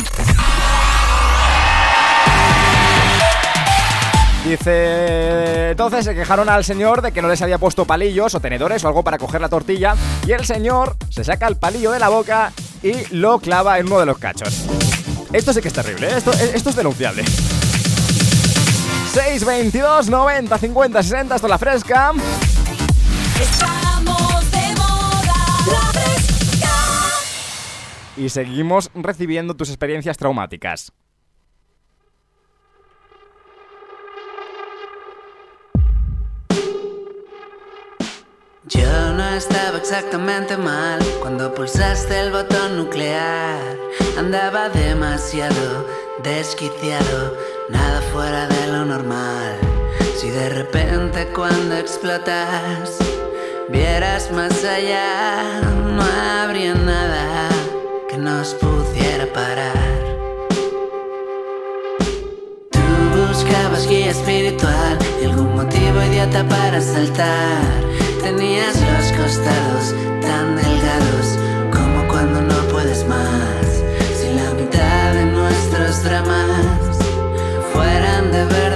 Dice, 4.45 5.71
entonces 5.71 6.05
se 6.05 6.13
quejaron 6.13 6.49
al 6.49 6.63
señor 6.63 7.01
de 7.01 7.12
que 7.12 7.19
no 7.23 7.27
les 7.27 7.41
había 7.41 7.58
puesto 7.58 7.86
palillos 7.86 8.36
o 8.36 8.39
tenedores 8.39 8.84
o 8.84 8.88
algo 8.88 9.01
para 9.01 9.17
coger 9.17 9.41
la 9.41 9.49
tortilla 9.49 9.95
y 10.27 10.34
el 10.34 10.45
señor 10.45 10.97
se 11.10 11.23
saca 11.23 11.47
el 11.47 11.58
palillo 11.58 11.91
de 11.91 11.97
la 11.97 12.10
boca 12.10 12.53
y 12.84 12.93
lo 13.15 13.39
clava 13.39 13.79
en 13.79 13.88
uno 13.88 13.99
de 13.99 14.05
los 14.05 14.19
cachos. 14.19 14.67
Esto 15.34 15.51
sí 15.51 15.62
que 15.62 15.69
es 15.69 15.73
terrible, 15.73 16.10
¿eh? 16.10 16.17
esto, 16.17 16.31
esto 16.31 16.69
es 16.69 16.75
denunciable. 16.75 17.23
622 19.13 20.10
90 20.10 20.58
50 20.60 21.03
60, 21.03 21.36
esto 21.36 21.47
es 21.47 21.51
la 21.51 21.58
fresca. 21.58 22.13
Estamos 23.41 24.51
de 24.51 24.75
moda. 24.77 25.34
La 25.71 25.91
fresca. 25.91 26.69
Y 28.15 28.29
seguimos 28.29 28.91
recibiendo 28.93 29.55
tus 29.55 29.69
experiencias 29.69 30.17
traumáticas. 30.17 30.91
Yo 38.67 39.13
no 39.13 39.30
estaba 39.36 39.78
exactamente 39.78 40.58
mal 40.58 40.97
cuando 41.21 41.54
pulsaste 41.54 42.19
el 42.19 42.32
botón 42.32 42.78
nuclear. 42.78 43.60
Andaba 44.17 44.69
demasiado 44.69 45.86
desquiciado, 46.23 47.38
nada 47.69 48.01
fuera 48.12 48.47
de 48.47 48.67
lo 48.71 48.86
normal. 48.86 49.56
Si 50.17 50.32
de 50.32 50.49
repente 50.49 51.28
cuando 51.28 51.75
explotas 51.75 52.97
vieras 53.69 54.32
más 54.32 54.63
allá, 54.63 55.62
no 55.62 56.01
habría 56.01 56.73
nada 56.73 57.49
que 58.10 58.17
nos 58.17 58.56
pudiera 58.56 59.32
parar. 59.32 59.75
Tú 62.71 63.28
buscabas 63.28 63.88
guía 63.88 64.10
espiritual 64.10 64.97
y 65.21 65.25
algún 65.25 65.54
motivo 65.54 66.01
idiota 66.01 66.43
para 66.47 66.82
saltar. 66.82 67.86
Tenías 68.25 68.75
los 68.81 69.11
costados 69.11 69.93
tan 70.19 70.55
delgados 70.55 71.38
como 71.71 72.07
cuando 72.07 72.41
no 72.41 72.55
puedes 72.69 73.05
más. 73.07 73.83
Si 74.17 74.33
la 74.33 74.51
mitad 74.55 75.13
de 75.13 75.25
nuestros 75.25 76.03
dramas 76.03 76.97
fueran 77.71 78.31
de 78.31 78.45
verdad, 78.45 78.74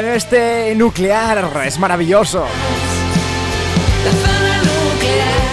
en 0.00 0.08
este 0.08 0.74
nuclear. 0.74 1.50
Es 1.64 1.78
maravilloso. 1.78 2.46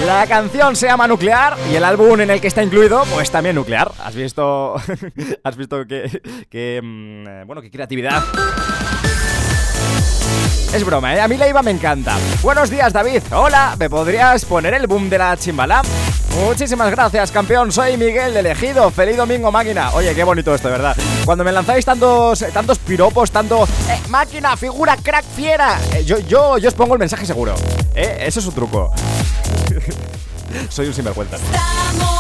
La 0.06 0.26
canción 0.26 0.76
se 0.76 0.88
llama 0.88 1.06
Nuclear 1.08 1.58
y 1.70 1.76
el 1.76 1.84
álbum 1.84 2.22
en 2.22 2.30
el 2.30 2.40
que 2.40 2.48
está 2.48 2.64
incluido, 2.64 3.04
pues 3.14 3.30
también 3.30 3.56
Nuclear. 3.56 3.92
¿Has 4.00 4.16
visto? 4.16 4.76
¿Has 5.44 5.58
visto 5.58 5.86
que, 5.86 6.82
mm, 6.82 7.28
eh, 7.28 7.44
bueno, 7.46 7.62
qué 7.62 7.70
creatividad? 7.70 8.24
Es 10.74 10.84
broma, 10.86 11.16
¿eh? 11.16 11.22
A 11.22 11.28
mí 11.28 11.36
Leiva 11.36 11.62
me 11.62 11.72
encanta. 11.72 12.18
Buenos 12.42 12.70
días, 12.70 12.94
David. 12.94 13.24
Hola, 13.32 13.76
¿me 13.78 13.90
podrías 13.90 14.46
poner 14.46 14.74
el 14.74 14.88
boom 14.88 15.10
de 15.10 15.18
la 15.18 15.36
chimbala? 15.36 15.82
Muchísimas 16.46 16.92
gracias, 16.92 17.32
campeón. 17.32 17.72
Soy 17.72 17.98
Miguel 17.98 18.34
de 18.34 18.42
Elegido. 18.42 18.92
Feliz 18.92 19.18
domingo, 19.18 19.52
máquina. 19.52 19.92
Oye, 19.94 20.14
qué 20.14 20.24
bonito 20.24 20.54
esto, 20.54 20.70
¿verdad? 20.70 20.96
Cuando 21.26 21.44
me 21.44 21.52
lanzáis 21.52 21.84
tantos, 21.84 22.46
tantos 22.54 22.78
piropos, 22.78 23.32
tanto 23.32 23.64
eh, 23.90 24.00
máquina, 24.10 24.56
figura, 24.56 24.96
crack, 24.98 25.26
fiera. 25.36 25.80
Eh, 25.94 26.06
yo, 26.06 26.20
yo, 26.20 26.60
yo 26.60 26.68
os 26.68 26.76
pongo 26.76 26.94
el 26.94 27.00
mensaje 27.00 27.26
seguro. 27.26 27.56
¿eh? 27.96 28.18
Eso 28.22 28.40
es 28.40 28.46
un 28.46 28.54
truco. 28.54 28.92
Soy 30.70 30.88
un 30.88 30.94
sinvergüenza. 30.94 31.38
Estamos 31.38 32.17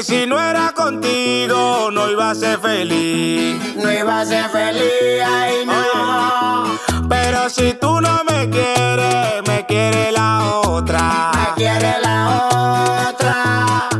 Que 0.00 0.06
si 0.06 0.26
no 0.26 0.40
era 0.40 0.72
contigo 0.72 1.90
no 1.92 2.10
iba 2.10 2.30
a 2.30 2.34
ser 2.34 2.58
feliz, 2.58 3.76
no 3.76 3.92
iba 3.92 4.20
a 4.20 4.24
ser 4.24 4.48
feliz, 4.48 5.22
ay 5.22 5.66
no. 5.66 6.78
Pero 7.06 7.50
si 7.50 7.74
tú 7.74 8.00
no 8.00 8.24
me 8.24 8.48
quieres, 8.48 9.42
me 9.46 9.66
quiere 9.66 10.10
la 10.10 10.62
otra, 10.64 11.32
me 11.34 11.54
quiere 11.54 12.00
la 12.00 13.08
otra. 13.10 13.90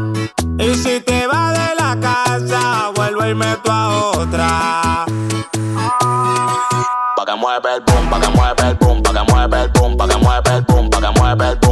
Y 0.58 0.74
si 0.74 1.00
te 1.00 1.26
vas 1.26 1.52
de 1.52 1.74
la 1.74 1.94
casa, 2.00 2.92
vuelvo 2.96 3.26
y 3.26 3.34
meto 3.34 3.70
a 3.70 3.88
otra. 4.12 5.04
Pa' 7.14 7.26
que 7.26 7.34
mueve 7.34 7.74
el 7.74 7.80
boom, 7.82 8.08
pa' 8.08 8.20
que 8.20 8.28
mueve 8.30 8.68
el 8.70 8.74
boom, 8.76 9.02
pa' 9.02 9.12
que 9.12 9.30
mueve 9.30 9.62
el 9.64 9.68
boom, 9.68 9.96
pa' 9.98 10.08
que 10.08 10.16
mueve 10.16 10.50
el 10.50 10.62
boom, 10.62 10.88
pa' 10.88 11.00
que 11.02 11.20
mueve 11.20 11.48
el 11.50 11.56
boom, 11.56 11.69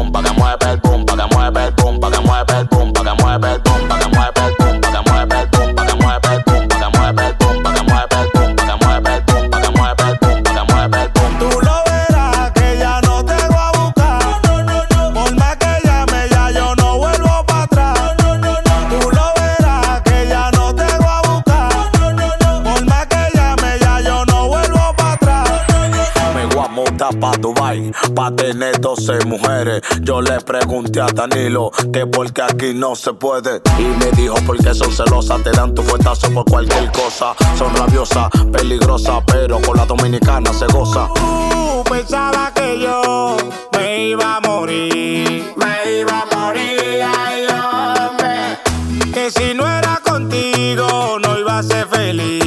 Pa' 28.18 28.32
tener 28.32 28.80
12 28.80 29.26
mujeres. 29.26 29.80
Yo 30.00 30.20
le 30.20 30.40
pregunté 30.40 31.00
a 31.00 31.06
Danilo 31.06 31.70
Que 31.92 32.04
porque 32.04 32.42
aquí 32.42 32.74
no 32.74 32.96
se 32.96 33.12
puede. 33.12 33.62
Y 33.78 33.82
me 33.82 34.10
dijo 34.20 34.34
porque 34.44 34.74
son 34.74 34.90
celosas 34.90 35.40
Te 35.44 35.52
dan 35.52 35.72
tu 35.72 35.84
fuetazo 35.84 36.28
por 36.34 36.44
cualquier 36.46 36.90
cosa. 36.90 37.36
Son 37.56 37.72
rabiosas, 37.76 38.28
peligrosas 38.50 39.22
Pero 39.24 39.60
con 39.60 39.76
la 39.76 39.86
dominicana 39.86 40.52
se 40.52 40.66
goza. 40.66 41.08
Tú 41.14 41.84
pensaba 41.88 42.52
que 42.52 42.80
yo 42.80 43.36
Me 43.76 44.08
iba 44.08 44.38
a 44.38 44.40
morir. 44.40 45.54
Me 45.56 46.00
iba 46.00 46.22
a 46.22 46.36
morir, 46.36 47.00
ay 47.00 47.46
hombre. 47.46 49.12
Que 49.12 49.30
si 49.30 49.54
no 49.54 49.64
era 49.64 50.00
contigo 50.04 51.20
No 51.22 51.38
iba 51.38 51.58
a 51.58 51.62
ser 51.62 51.86
feliz 51.86 52.37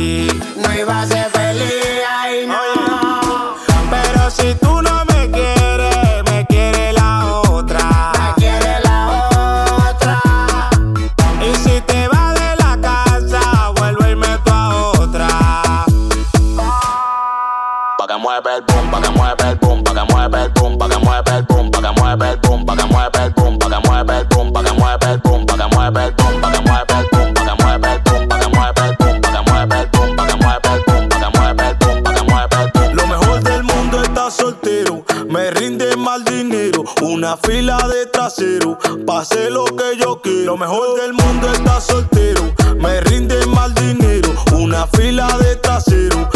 Lo 32.93 33.07
mejor 33.07 33.43
del 33.43 33.63
mundo 33.63 34.03
está 34.03 34.29
soltero, 34.29 35.03
me 35.27 35.49
rinde 35.49 35.95
mal 35.97 36.23
dinero, 36.23 36.83
una 37.01 37.35
fila 37.37 37.79
de 37.87 38.05
trasero, 38.05 38.77
pase 39.07 39.49
lo 39.49 39.65
que 39.65 39.97
yo 39.99 40.21
quiero. 40.21 40.51
Lo 40.51 40.57
mejor 40.57 41.01
del 41.01 41.13
mundo 41.13 41.51
está 41.51 41.81
soltero, 41.81 42.53
me 42.77 43.01
rinde 43.01 43.43
mal 43.47 43.73
dinero, 43.73 44.29
una 44.53 44.85
fila 44.87 45.35
de 45.39 45.55
trasero, 45.55 46.29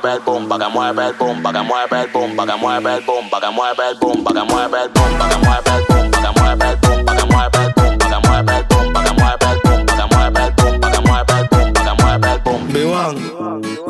mueve 0.00 0.16
el 0.16 0.20
boom, 0.20 0.48
pa' 0.48 0.58
que 0.58 0.68
mueve 0.68 1.06
el 1.06 1.12
boom, 1.14 1.42
pa' 1.42 1.52
que 1.52 1.62
mueve 1.62 2.02
el 2.02 2.08
boom, 2.12 2.36
pa' 2.36 2.46
que 2.46 2.56
mueve 2.56 2.94
el 2.94 3.00
boom, 3.04 3.30
pa' 3.30 3.40
que 3.40 3.50
mueve 3.50 3.88
el 3.88 3.94
boom, 3.98 4.24
pa' 4.24 4.32
que 4.32 4.42
mueve 4.44 4.82
el 4.82 4.88
boom, 4.90 5.14
pa' 5.18 5.34
que 5.34 5.42
mueve 5.42 5.82
el 5.82 5.88
boom, 5.88 6.14
pa' 6.14 6.14
que 6.14 6.32
mueve 6.32 6.66
el 6.66 6.78
boom, 6.78 7.04
pa' 7.04 7.16
que 7.16 7.26
mueve 7.26 7.58
el 7.58 7.72
boom, 7.74 7.98
pa' 7.98 8.04
que 8.04 8.20
mueve 8.22 8.56
el 8.56 8.64
boom, 8.68 8.92
pa' 8.92 9.02
que 9.02 9.12
mueve 9.14 9.48
el 9.48 9.62
boom, 9.64 9.80
pa' 9.82 9.96
que 9.96 10.04
mueve 10.14 10.40
el 10.46 10.54
boom, 10.54 10.80
pa' 10.80 10.90
que 10.90 11.00
mueve 11.00 11.32
el 11.40 11.48
boom, 11.48 11.72
pa' 11.72 11.82
que 11.84 12.02
mueve 12.02 12.32
el 12.32 12.40
boom. 12.44 12.72
Vivan, 12.72 13.16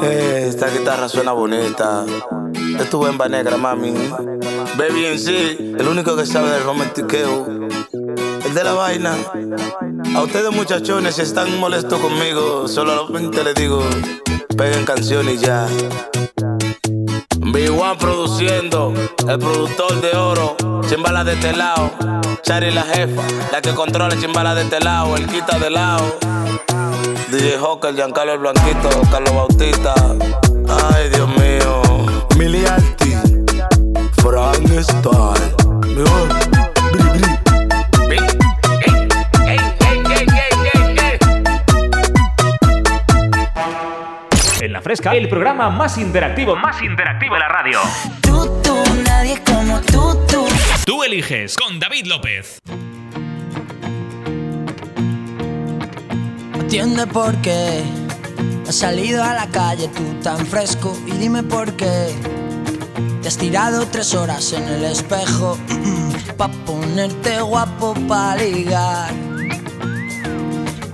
eh, 0.02 0.46
esta 0.48 0.68
guitarra 0.68 1.08
suena 1.08 1.32
bonita. 1.32 2.04
Es 2.78 2.90
tu 2.90 3.00
bemba 3.00 3.28
negra, 3.28 3.56
mami. 3.56 3.92
Baby 4.78 5.06
en 5.06 5.18
sí, 5.18 5.74
el 5.78 5.88
único 5.88 6.16
que 6.16 6.24
sabe 6.24 6.50
del 6.50 6.64
romantiqueo. 6.64 7.46
El 8.46 8.54
de 8.54 8.64
la 8.64 8.72
vaina. 8.72 9.14
A 10.14 10.22
ustedes 10.22 10.50
muchachones, 10.52 11.16
si 11.16 11.22
están 11.22 11.58
molestos 11.58 12.00
conmigo, 12.00 12.66
solamente 12.66 13.44
les 13.44 13.54
digo, 13.54 13.82
peguen 14.56 14.84
canciones 14.84 15.34
y 15.34 15.38
ya. 15.38 15.66
B1 17.40 17.96
produciendo, 17.98 18.92
el 19.28 19.38
productor 19.38 20.00
de 20.00 20.16
oro, 20.16 20.56
chimbala 20.88 21.24
de 21.24 21.34
este 21.34 21.52
lado. 21.52 21.90
Chari 22.42 22.70
la 22.70 22.82
jefa, 22.82 23.22
la 23.52 23.60
que 23.60 23.74
controla 23.74 24.18
chimbala 24.18 24.54
de 24.54 24.62
este 24.62 24.80
lado, 24.80 25.16
el 25.16 25.26
quita 25.26 25.58
de 25.58 25.70
lado. 25.70 26.18
DJ 27.30 27.58
Hawker, 27.58 27.94
Giancarlo 27.94 28.32
el 28.32 28.38
Blanquito, 28.38 28.88
Carlos 29.10 29.34
Bautista. 29.34 29.94
Ay, 30.92 31.08
Dios 31.10 31.28
mío. 31.28 31.82
Miliarty, 32.36 33.14
Frank 34.22 34.68
Style. 34.80 35.58
Fresca, 44.88 45.12
el 45.12 45.28
programa 45.28 45.68
más 45.68 45.98
interactivo, 45.98 46.56
más 46.56 46.80
interactivo 46.82 47.34
de 47.34 47.40
la 47.40 47.48
radio. 47.48 47.78
Tú, 48.22 48.48
tú, 48.62 48.74
nadie 49.04 49.38
como 49.44 49.78
tú, 49.82 50.18
tú. 50.26 50.46
Tú 50.86 51.04
eliges 51.04 51.56
con 51.58 51.78
David 51.78 52.06
López. 52.06 52.58
Entiende 56.54 57.06
por 57.06 57.36
qué 57.42 57.82
has 58.66 58.76
salido 58.76 59.22
a 59.22 59.34
la 59.34 59.46
calle 59.48 59.88
tú 59.88 60.04
tan 60.22 60.46
fresco 60.46 60.96
y 61.06 61.10
dime 61.18 61.42
por 61.42 61.76
qué 61.76 62.14
te 63.20 63.28
has 63.28 63.36
tirado 63.36 63.86
tres 63.88 64.14
horas 64.14 64.54
en 64.54 64.66
el 64.68 64.84
espejo 64.84 65.58
pa 66.38 66.48
ponerte 66.64 67.42
guapo 67.42 67.92
pa 68.08 68.36
ligar 68.36 69.27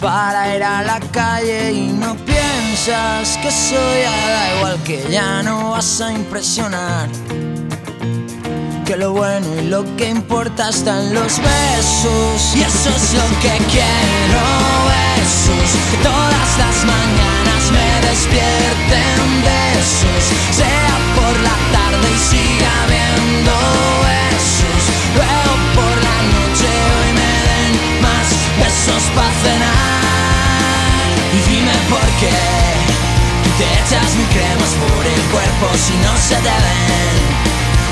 para 0.05 0.55
ir 0.55 0.63
a 0.63 0.83
la 0.83 1.01
calle 1.01 1.73
y 1.73 1.87
no 1.87 2.15
piensas 2.15 3.39
que 3.39 3.51
soy 3.51 4.03
da 4.03 4.57
igual 4.59 4.79
que 4.85 5.03
ya 5.11 5.43
no 5.43 5.71
vas 5.71 6.03
a 6.03 6.13
impresionar 6.13 7.09
que 8.85 8.99
lo 8.99 9.13
bueno 9.13 9.47
y 9.59 9.63
lo 9.69 9.83
que 9.97 10.11
importa 10.11 10.69
está 10.69 11.01
en 11.01 11.15
los 11.15 11.39
besos. 11.39 12.55
Y 12.55 12.61
eso 12.61 12.91
es 12.91 13.15
lo 13.15 13.27
que 13.41 13.57
quiero, 13.73 14.43
besos. 14.93 15.69
Que 15.91 15.97
todas 16.03 16.51
las 16.59 16.77
mañanas 16.85 17.63
me 17.73 18.09
despierten 18.09 19.43
besos. 19.49 20.23
Sea 20.55 20.97
por 21.17 21.35
la 21.49 21.57
tarde 21.73 22.07
y 22.15 22.19
siga 22.31 22.71
habiendo 22.85 23.53
besos. 24.05 24.83
Luego 25.17 25.53
por 25.77 25.95
la 26.09 26.19
noche 26.35 26.94
besos 28.59 29.05
para 29.15 29.33
cenar. 29.43 30.95
Y 31.33 31.39
dime 31.51 31.75
por 31.91 32.07
qué 32.21 32.39
te 33.59 33.65
echas 33.81 34.15
mi 34.17 34.25
cremas 34.35 34.73
por 34.83 35.03
el 35.07 35.21
cuerpo 35.33 35.67
si 35.77 35.95
no 36.05 36.13
se 36.17 36.37
te 36.37 36.57
ven. 36.65 37.17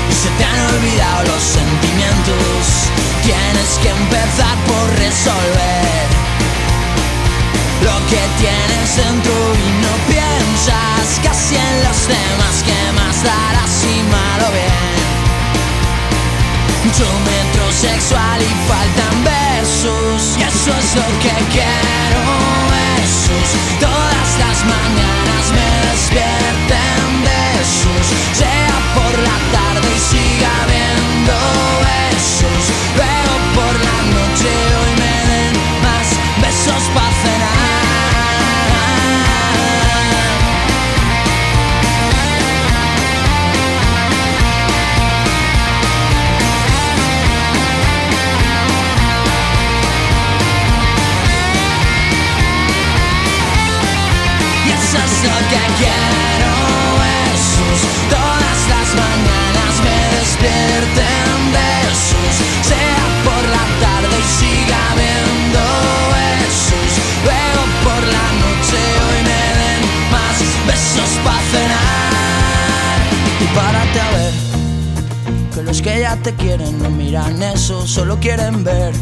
Y 0.09 0.13
se 0.13 0.29
te 0.37 0.43
han 0.43 0.59
olvidado 0.75 1.23
los 1.31 1.43
sentimientos. 1.43 2.91
Tienes 3.23 3.69
que 3.81 3.89
empezar 3.89 4.55
por 4.67 4.85
resolver 4.99 6.03
lo 7.83 7.95
que 8.07 8.21
tienes 8.39 8.95
dentro 8.95 9.33
y 9.55 9.67
no 9.83 9.93
piensas 10.07 11.19
casi 11.23 11.55
en 11.55 11.83
los 11.83 12.07
demás 12.07 12.55
que 12.67 12.79
más 12.99 13.23
darás 13.23 13.69
si 13.69 14.03
mal 14.11 14.41
o 14.47 15.12
bien. 16.83 16.93
Mucho 16.93 17.05
metrosexual 17.25 18.41
y 18.41 18.67
faltan 18.67 19.23
besos. 19.23 20.37
Y 20.39 20.43
eso 20.43 20.71
es 20.77 20.95
lo 20.95 21.07
que 21.19 21.33
quiero, 21.51 22.21
besos. 22.71 23.55
Todas 23.79 24.39
las 24.39 24.65
mañanas 24.65 25.51
me 25.51 25.89
despierten 25.89 26.52
besos 70.93 71.17
para 71.23 71.39
cenar. 71.39 72.13
Y 73.41 73.55
párate 73.55 73.99
a 73.99 74.11
ver 74.11 74.33
que 75.53 75.63
los 75.63 75.81
que 75.81 75.99
ya 75.99 76.15
te 76.17 76.33
quieren 76.33 76.81
no 76.81 76.89
miran 76.89 77.41
eso, 77.41 77.85
solo 77.87 78.17
quieren 78.19 78.63
ver 78.63 78.93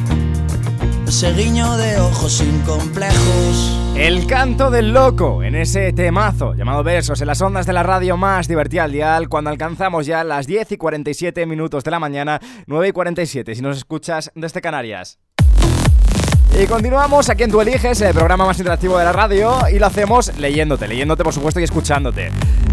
ese 1.08 1.34
guiño 1.34 1.76
de 1.78 2.00
ojos 2.00 2.34
sin 2.34 2.60
complejos. 2.62 3.78
El 3.96 4.26
canto 4.26 4.72
del 4.72 4.94
loco 4.94 5.44
en 5.44 5.56
ese 5.56 5.92
temazo 5.92 6.54
llamado 6.54 6.84
Versos 6.84 7.20
en 7.22 7.28
las 7.28 7.42
ondas 7.42 7.66
de 7.66 7.74
la 7.74 7.84
radio 7.84 8.16
más 8.16 8.48
divertida 8.48 8.86
al 8.86 8.92
dial 8.94 9.28
cuando 9.28 9.50
alcanzamos 9.50 10.06
ya 10.06 10.24
las 10.24 10.48
10 10.48 10.72
y 10.72 10.78
47 10.78 11.46
minutos 11.46 11.84
de 11.84 11.92
la 11.92 12.00
mañana, 12.00 12.40
9 12.68 12.88
y 12.88 12.92
47 12.92 13.56
si 13.56 13.62
nos 13.62 13.78
escuchas 13.78 14.32
desde 14.36 14.62
Canarias. 14.62 15.20
Y 16.60 16.68
continuamos 16.68 17.30
aquí 17.30 17.44
en 17.44 17.52
Tú 17.52 17.62
Eliges, 17.62 18.02
el 18.02 18.14
programa 18.14 18.46
más 18.46 18.58
interactivo 18.60 18.98
de 18.98 19.06
la 19.06 19.14
radio, 19.14 19.58
y 19.72 19.80
lo 19.80 19.88
hacemos 19.88 20.38
leyéndote, 20.38 20.88
leyéndote 20.88 21.24
por 21.24 21.34
supuesto 21.34 21.60
y 21.60 21.64
escuchándote. 21.64 22.32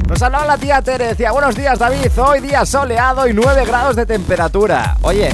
Nos 0.09 0.21
hablaba 0.21 0.45
la 0.45 0.59
tía 0.59 0.83
Tere, 0.83 1.09
decía, 1.09 1.33
buenos 1.33 1.55
días 1.55 1.79
David, 1.79 2.11
hoy 2.19 2.41
día 2.41 2.67
soleado 2.67 3.29
y 3.29 3.33
9 3.33 3.65
grados 3.67 3.95
de 3.95 4.05
temperatura. 4.05 4.97
Oye, 5.03 5.31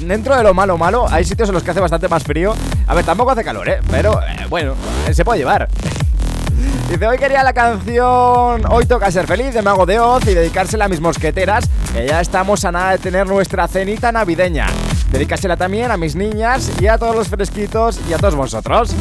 dentro 0.00 0.36
de 0.36 0.42
lo 0.42 0.54
malo 0.54 0.78
malo, 0.78 1.06
hay 1.08 1.24
sitios 1.24 1.48
en 1.50 1.54
los 1.54 1.62
que 1.62 1.70
hace 1.70 1.80
bastante 1.80 2.08
más 2.08 2.24
frío. 2.24 2.54
A 2.86 2.94
ver, 2.94 3.04
tampoco 3.04 3.32
hace 3.32 3.44
calor, 3.44 3.68
¿eh? 3.68 3.80
Pero, 3.90 4.20
eh, 4.22 4.46
bueno, 4.48 4.74
eh, 5.06 5.14
se 5.14 5.24
puede 5.24 5.40
llevar. 5.40 5.68
Dice, 6.88 7.06
hoy 7.06 7.18
quería 7.18 7.42
la 7.42 7.52
canción 7.52 8.62
Hoy 8.70 8.86
toca 8.86 9.10
ser 9.10 9.26
feliz 9.26 9.54
de 9.54 9.62
Mago 9.62 9.86
de 9.86 9.98
Oz 9.98 10.26
y 10.26 10.34
dedicársela 10.34 10.84
a 10.84 10.88
mis 10.88 11.00
mosqueteras, 11.00 11.68
que 11.92 12.06
ya 12.06 12.20
estamos 12.20 12.64
a 12.64 12.72
nada 12.72 12.92
de 12.92 12.98
tener 12.98 13.26
nuestra 13.26 13.68
cenita 13.68 14.12
navideña. 14.12 14.66
Dedicársela 15.10 15.56
también 15.56 15.90
a 15.90 15.96
mis 15.96 16.16
niñas 16.16 16.70
y 16.80 16.86
a 16.86 16.98
todos 16.98 17.14
los 17.14 17.28
fresquitos 17.28 18.00
y 18.08 18.12
a 18.12 18.18
todos 18.18 18.34
vosotros. 18.34 18.94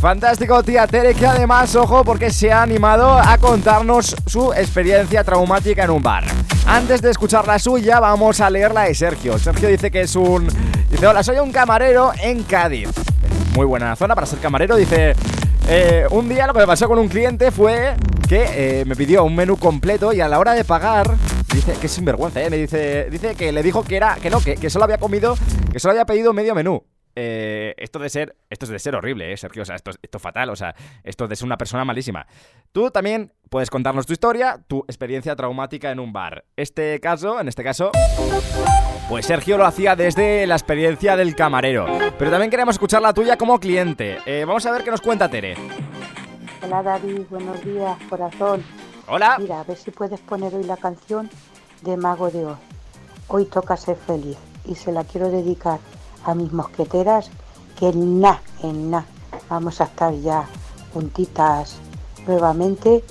Fantástico, 0.00 0.62
tía 0.62 0.86
Tere, 0.86 1.14
que 1.14 1.26
además, 1.26 1.74
ojo, 1.74 2.04
porque 2.04 2.30
se 2.30 2.52
ha 2.52 2.62
animado 2.62 3.18
a 3.18 3.38
contarnos 3.38 4.14
su 4.26 4.52
experiencia 4.52 5.24
traumática 5.24 5.84
en 5.84 5.90
un 5.90 6.02
bar. 6.02 6.24
Antes 6.66 7.00
de 7.00 7.10
escuchar 7.10 7.46
la 7.46 7.58
suya, 7.58 7.98
vamos 7.98 8.40
a 8.40 8.50
leer 8.50 8.72
la 8.72 8.82
de 8.82 8.94
Sergio. 8.94 9.38
Sergio 9.38 9.68
dice 9.68 9.90
que 9.90 10.02
es 10.02 10.14
un... 10.14 10.48
Dice, 10.90 11.06
hola, 11.06 11.22
soy 11.22 11.38
un 11.38 11.50
camarero 11.50 12.12
en 12.22 12.42
Cádiz. 12.42 12.90
Muy 13.54 13.64
buena 13.66 13.96
zona 13.96 14.14
para 14.14 14.26
ser 14.26 14.38
camarero. 14.38 14.76
Dice, 14.76 15.14
eh, 15.68 16.06
un 16.10 16.28
día 16.28 16.46
lo 16.46 16.52
que 16.52 16.60
me 16.60 16.66
pasó 16.66 16.88
con 16.88 16.98
un 16.98 17.08
cliente 17.08 17.50
fue 17.50 17.94
que 18.28 18.80
eh, 18.80 18.84
me 18.84 18.96
pidió 18.96 19.24
un 19.24 19.34
menú 19.34 19.56
completo 19.56 20.12
y 20.12 20.20
a 20.20 20.28
la 20.28 20.38
hora 20.38 20.52
de 20.52 20.64
pagar... 20.64 21.16
Dice 21.56 21.72
que 21.80 21.86
es 21.86 21.92
sinvergüenza, 21.92 22.42
¿eh? 22.42 22.50
Me 22.50 22.58
dice, 22.58 23.08
dice 23.08 23.34
que 23.34 23.50
le 23.50 23.62
dijo 23.62 23.82
que 23.82 23.96
era, 23.96 24.16
que 24.16 24.28
no, 24.28 24.42
que, 24.42 24.56
que 24.56 24.68
solo 24.68 24.84
había 24.84 24.98
comido, 24.98 25.36
que 25.72 25.80
solo 25.80 25.92
había 25.92 26.04
pedido 26.04 26.34
medio 26.34 26.54
menú. 26.54 26.84
Eh, 27.14 27.72
esto 27.78 27.98
de 27.98 28.10
ser 28.10 28.36
esto 28.50 28.66
es 28.66 28.70
de 28.72 28.78
ser 28.78 28.94
horrible, 28.94 29.32
¿eh, 29.32 29.38
Sergio? 29.38 29.62
O 29.62 29.64
sea, 29.64 29.74
esto, 29.74 29.90
es 29.90 30.22
fatal, 30.22 30.50
o 30.50 30.56
sea, 30.56 30.74
esto 31.02 31.24
es 31.24 31.30
de 31.30 31.36
ser 31.36 31.46
una 31.46 31.56
persona 31.56 31.82
malísima. 31.82 32.26
Tú 32.72 32.90
también 32.90 33.32
puedes 33.48 33.70
contarnos 33.70 34.04
tu 34.04 34.12
historia, 34.12 34.60
tu 34.68 34.80
experiencia 34.80 35.34
traumática 35.34 35.90
en 35.90 35.98
un 35.98 36.12
bar. 36.12 36.44
Este 36.56 37.00
caso, 37.00 37.40
en 37.40 37.48
este 37.48 37.64
caso, 37.64 37.90
pues 39.08 39.24
Sergio 39.24 39.56
lo 39.56 39.64
hacía 39.64 39.96
desde 39.96 40.46
la 40.46 40.56
experiencia 40.56 41.16
del 41.16 41.34
camarero. 41.34 41.86
Pero 42.18 42.30
también 42.30 42.50
queremos 42.50 42.74
escuchar 42.74 43.00
la 43.00 43.14
tuya 43.14 43.38
como 43.38 43.58
cliente. 43.58 44.18
Eh, 44.26 44.44
vamos 44.46 44.66
a 44.66 44.72
ver 44.72 44.84
qué 44.84 44.90
nos 44.90 45.00
cuenta 45.00 45.30
Tere. 45.30 45.54
Hola 46.62 46.82
David, 46.82 47.22
buenos 47.30 47.64
días, 47.64 47.96
corazón. 48.10 48.62
Hola. 49.08 49.36
Mira, 49.38 49.60
a 49.60 49.64
ver 49.64 49.76
si 49.76 49.92
puedes 49.92 50.18
poner 50.20 50.54
hoy 50.54 50.64
la 50.64 50.76
canción 50.76 51.30
de 51.82 51.96
Mago 51.96 52.30
de 52.30 52.44
Oz. 52.44 52.58
Hoy 53.28 53.44
toca 53.44 53.76
ser 53.76 53.96
feliz 53.96 54.36
y 54.64 54.74
se 54.74 54.90
la 54.90 55.04
quiero 55.04 55.30
dedicar 55.30 55.78
a 56.24 56.34
mis 56.34 56.52
mosqueteras 56.52 57.30
que 57.78 57.88
en 57.88 58.20
na, 58.20 58.42
en 58.64 58.90
na, 58.90 59.04
vamos 59.48 59.80
a 59.80 59.84
estar 59.84 60.12
ya 60.12 60.48
juntitas 60.92 61.76
nuevamente 62.26 63.04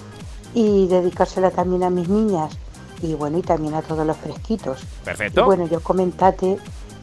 y 0.54 0.88
dedicársela 0.88 1.52
también 1.52 1.84
a 1.84 1.90
mis 1.90 2.10
niñas 2.10 2.58
y 3.02 3.14
bueno, 3.14 3.38
y 3.38 3.42
también 3.42 3.74
a 3.74 3.82
todos 3.82 4.06
los 4.06 4.18
fresquitos. 4.18 4.82
Perfecto. 5.06 5.42
Y 5.42 5.44
bueno, 5.46 5.66
yo 5.68 5.82
comentate 5.82 6.58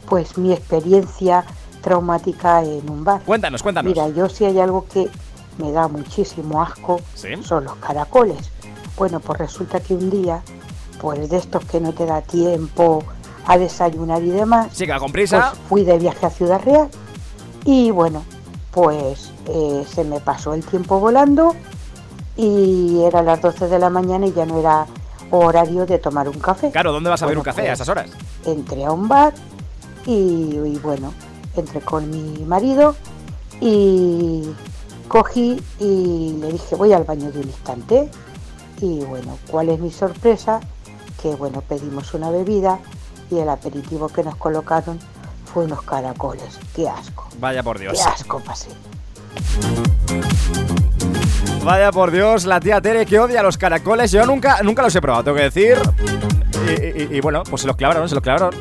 pues 0.07 0.37
mi 0.37 0.53
experiencia 0.53 1.45
traumática 1.81 2.63
en 2.63 2.87
un 2.89 3.03
bar. 3.03 3.23
Cuéntanos, 3.23 3.63
cuéntanos. 3.63 3.91
Mira, 3.91 4.09
yo 4.09 4.29
si 4.29 4.45
hay 4.45 4.59
algo 4.59 4.85
que 4.85 5.09
me 5.57 5.71
da 5.71 5.87
muchísimo 5.87 6.61
asco 6.61 7.01
son 7.41 7.63
los 7.63 7.75
caracoles. 7.77 8.51
Bueno, 8.97 9.19
pues 9.19 9.39
resulta 9.39 9.79
que 9.79 9.93
un 9.93 10.09
día, 10.09 10.41
pues 11.01 11.29
de 11.29 11.37
estos 11.37 11.65
que 11.65 11.79
no 11.79 11.93
te 11.93 12.05
da 12.05 12.21
tiempo 12.21 13.03
a 13.45 13.57
desayunar 13.57 14.23
y 14.23 14.29
demás, 14.29 14.69
va 14.89 14.99
con 14.99 15.11
prisa. 15.11 15.51
pues 15.51 15.61
fui 15.67 15.83
de 15.83 15.97
viaje 15.97 16.25
a 16.25 16.29
Ciudad 16.29 16.61
Real 16.63 16.89
y 17.65 17.91
bueno, 17.91 18.23
pues 18.71 19.31
eh, 19.47 19.85
se 19.91 20.03
me 20.03 20.19
pasó 20.19 20.53
el 20.53 20.65
tiempo 20.65 20.99
volando 20.99 21.55
y 22.37 23.01
era 23.03 23.21
las 23.21 23.41
12 23.41 23.67
de 23.67 23.79
la 23.79 23.89
mañana 23.89 24.25
y 24.27 24.33
ya 24.33 24.45
no 24.45 24.59
era 24.59 24.85
horario 25.31 25.85
de 25.85 25.99
tomar 25.99 26.29
un 26.29 26.39
café. 26.39 26.71
Claro, 26.71 26.91
¿dónde 26.91 27.09
vas 27.09 27.21
a 27.21 27.25
ver 27.25 27.37
un 27.37 27.43
café 27.43 27.61
pues, 27.61 27.71
a 27.71 27.73
esas 27.73 27.89
horas? 27.89 28.09
Entré 28.45 28.85
a 28.85 28.91
un 28.91 29.07
bar 29.07 29.33
y, 30.05 30.11
y 30.11 30.79
bueno, 30.81 31.13
entré 31.55 31.81
con 31.81 32.09
mi 32.09 32.43
marido 32.45 32.95
y 33.59 34.43
cogí 35.07 35.61
y 35.79 36.37
le 36.39 36.51
dije 36.53 36.75
voy 36.75 36.93
al 36.93 37.03
baño 37.03 37.31
de 37.31 37.39
un 37.39 37.47
instante 37.47 38.09
y 38.81 38.99
bueno, 39.01 39.37
¿cuál 39.49 39.69
es 39.69 39.79
mi 39.79 39.91
sorpresa? 39.91 40.59
Que 41.21 41.35
bueno, 41.35 41.61
pedimos 41.61 42.13
una 42.13 42.29
bebida 42.29 42.79
y 43.31 43.39
el 43.39 43.49
aperitivo 43.49 44.09
que 44.09 44.23
nos 44.23 44.35
colocaron 44.35 44.99
fue 45.53 45.65
unos 45.65 45.81
caracoles. 45.83 46.59
¡Qué 46.75 46.87
asco! 46.89 47.27
Vaya 47.39 47.63
por 47.63 47.79
Dios. 47.79 47.93
¡Qué 47.93 48.03
asco 48.03 48.39
pasé! 48.39 48.69
Vaya 51.63 51.91
por 51.91 52.11
Dios, 52.11 52.45
la 52.45 52.59
tía 52.59 52.81
Tere 52.81 53.05
que 53.05 53.19
odia 53.19 53.41
los 53.41 53.57
caracoles. 53.57 54.11
Yo 54.11 54.25
nunca, 54.25 54.61
nunca 54.63 54.81
los 54.81 54.93
he 54.95 55.01
probado, 55.01 55.23
tengo 55.23 55.37
que 55.37 55.43
decir. 55.43 55.77
Y, 56.67 57.03
y- 57.13 57.17
y 57.17 57.21
bueno, 57.21 57.43
pues 57.49 57.61
se 57.61 57.67
los 57.67 57.75
clavaron, 57.77 58.07
se 58.09 58.15
los 58.15 58.23
clavaron. 58.23 58.53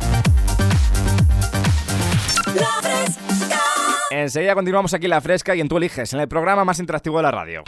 Enseguida 4.12 4.54
continuamos 4.54 4.94
aquí 4.94 5.06
en 5.06 5.12
La 5.12 5.22
Fresca 5.22 5.56
y 5.56 5.62
en 5.62 5.70
Tú 5.70 5.78
Eliges, 5.78 6.14
en 6.14 6.20
el 6.20 6.28
programa 6.28 6.66
más 6.66 6.78
interactivo 6.78 7.16
de 7.16 7.24
la 7.24 7.32
radio. 7.32 7.64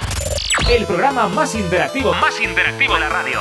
El 0.69 0.85
programa 0.85 1.29
más 1.29 1.55
interactivo, 1.55 2.13
más 2.15 2.41
interactivo 2.41 2.95
de 2.95 2.99
la 2.99 3.07
radio. 3.07 3.39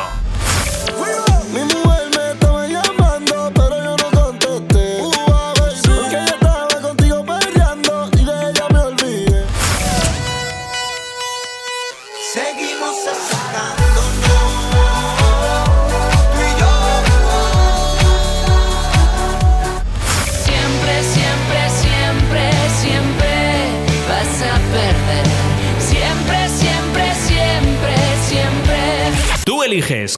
Eliges. 29.67 30.15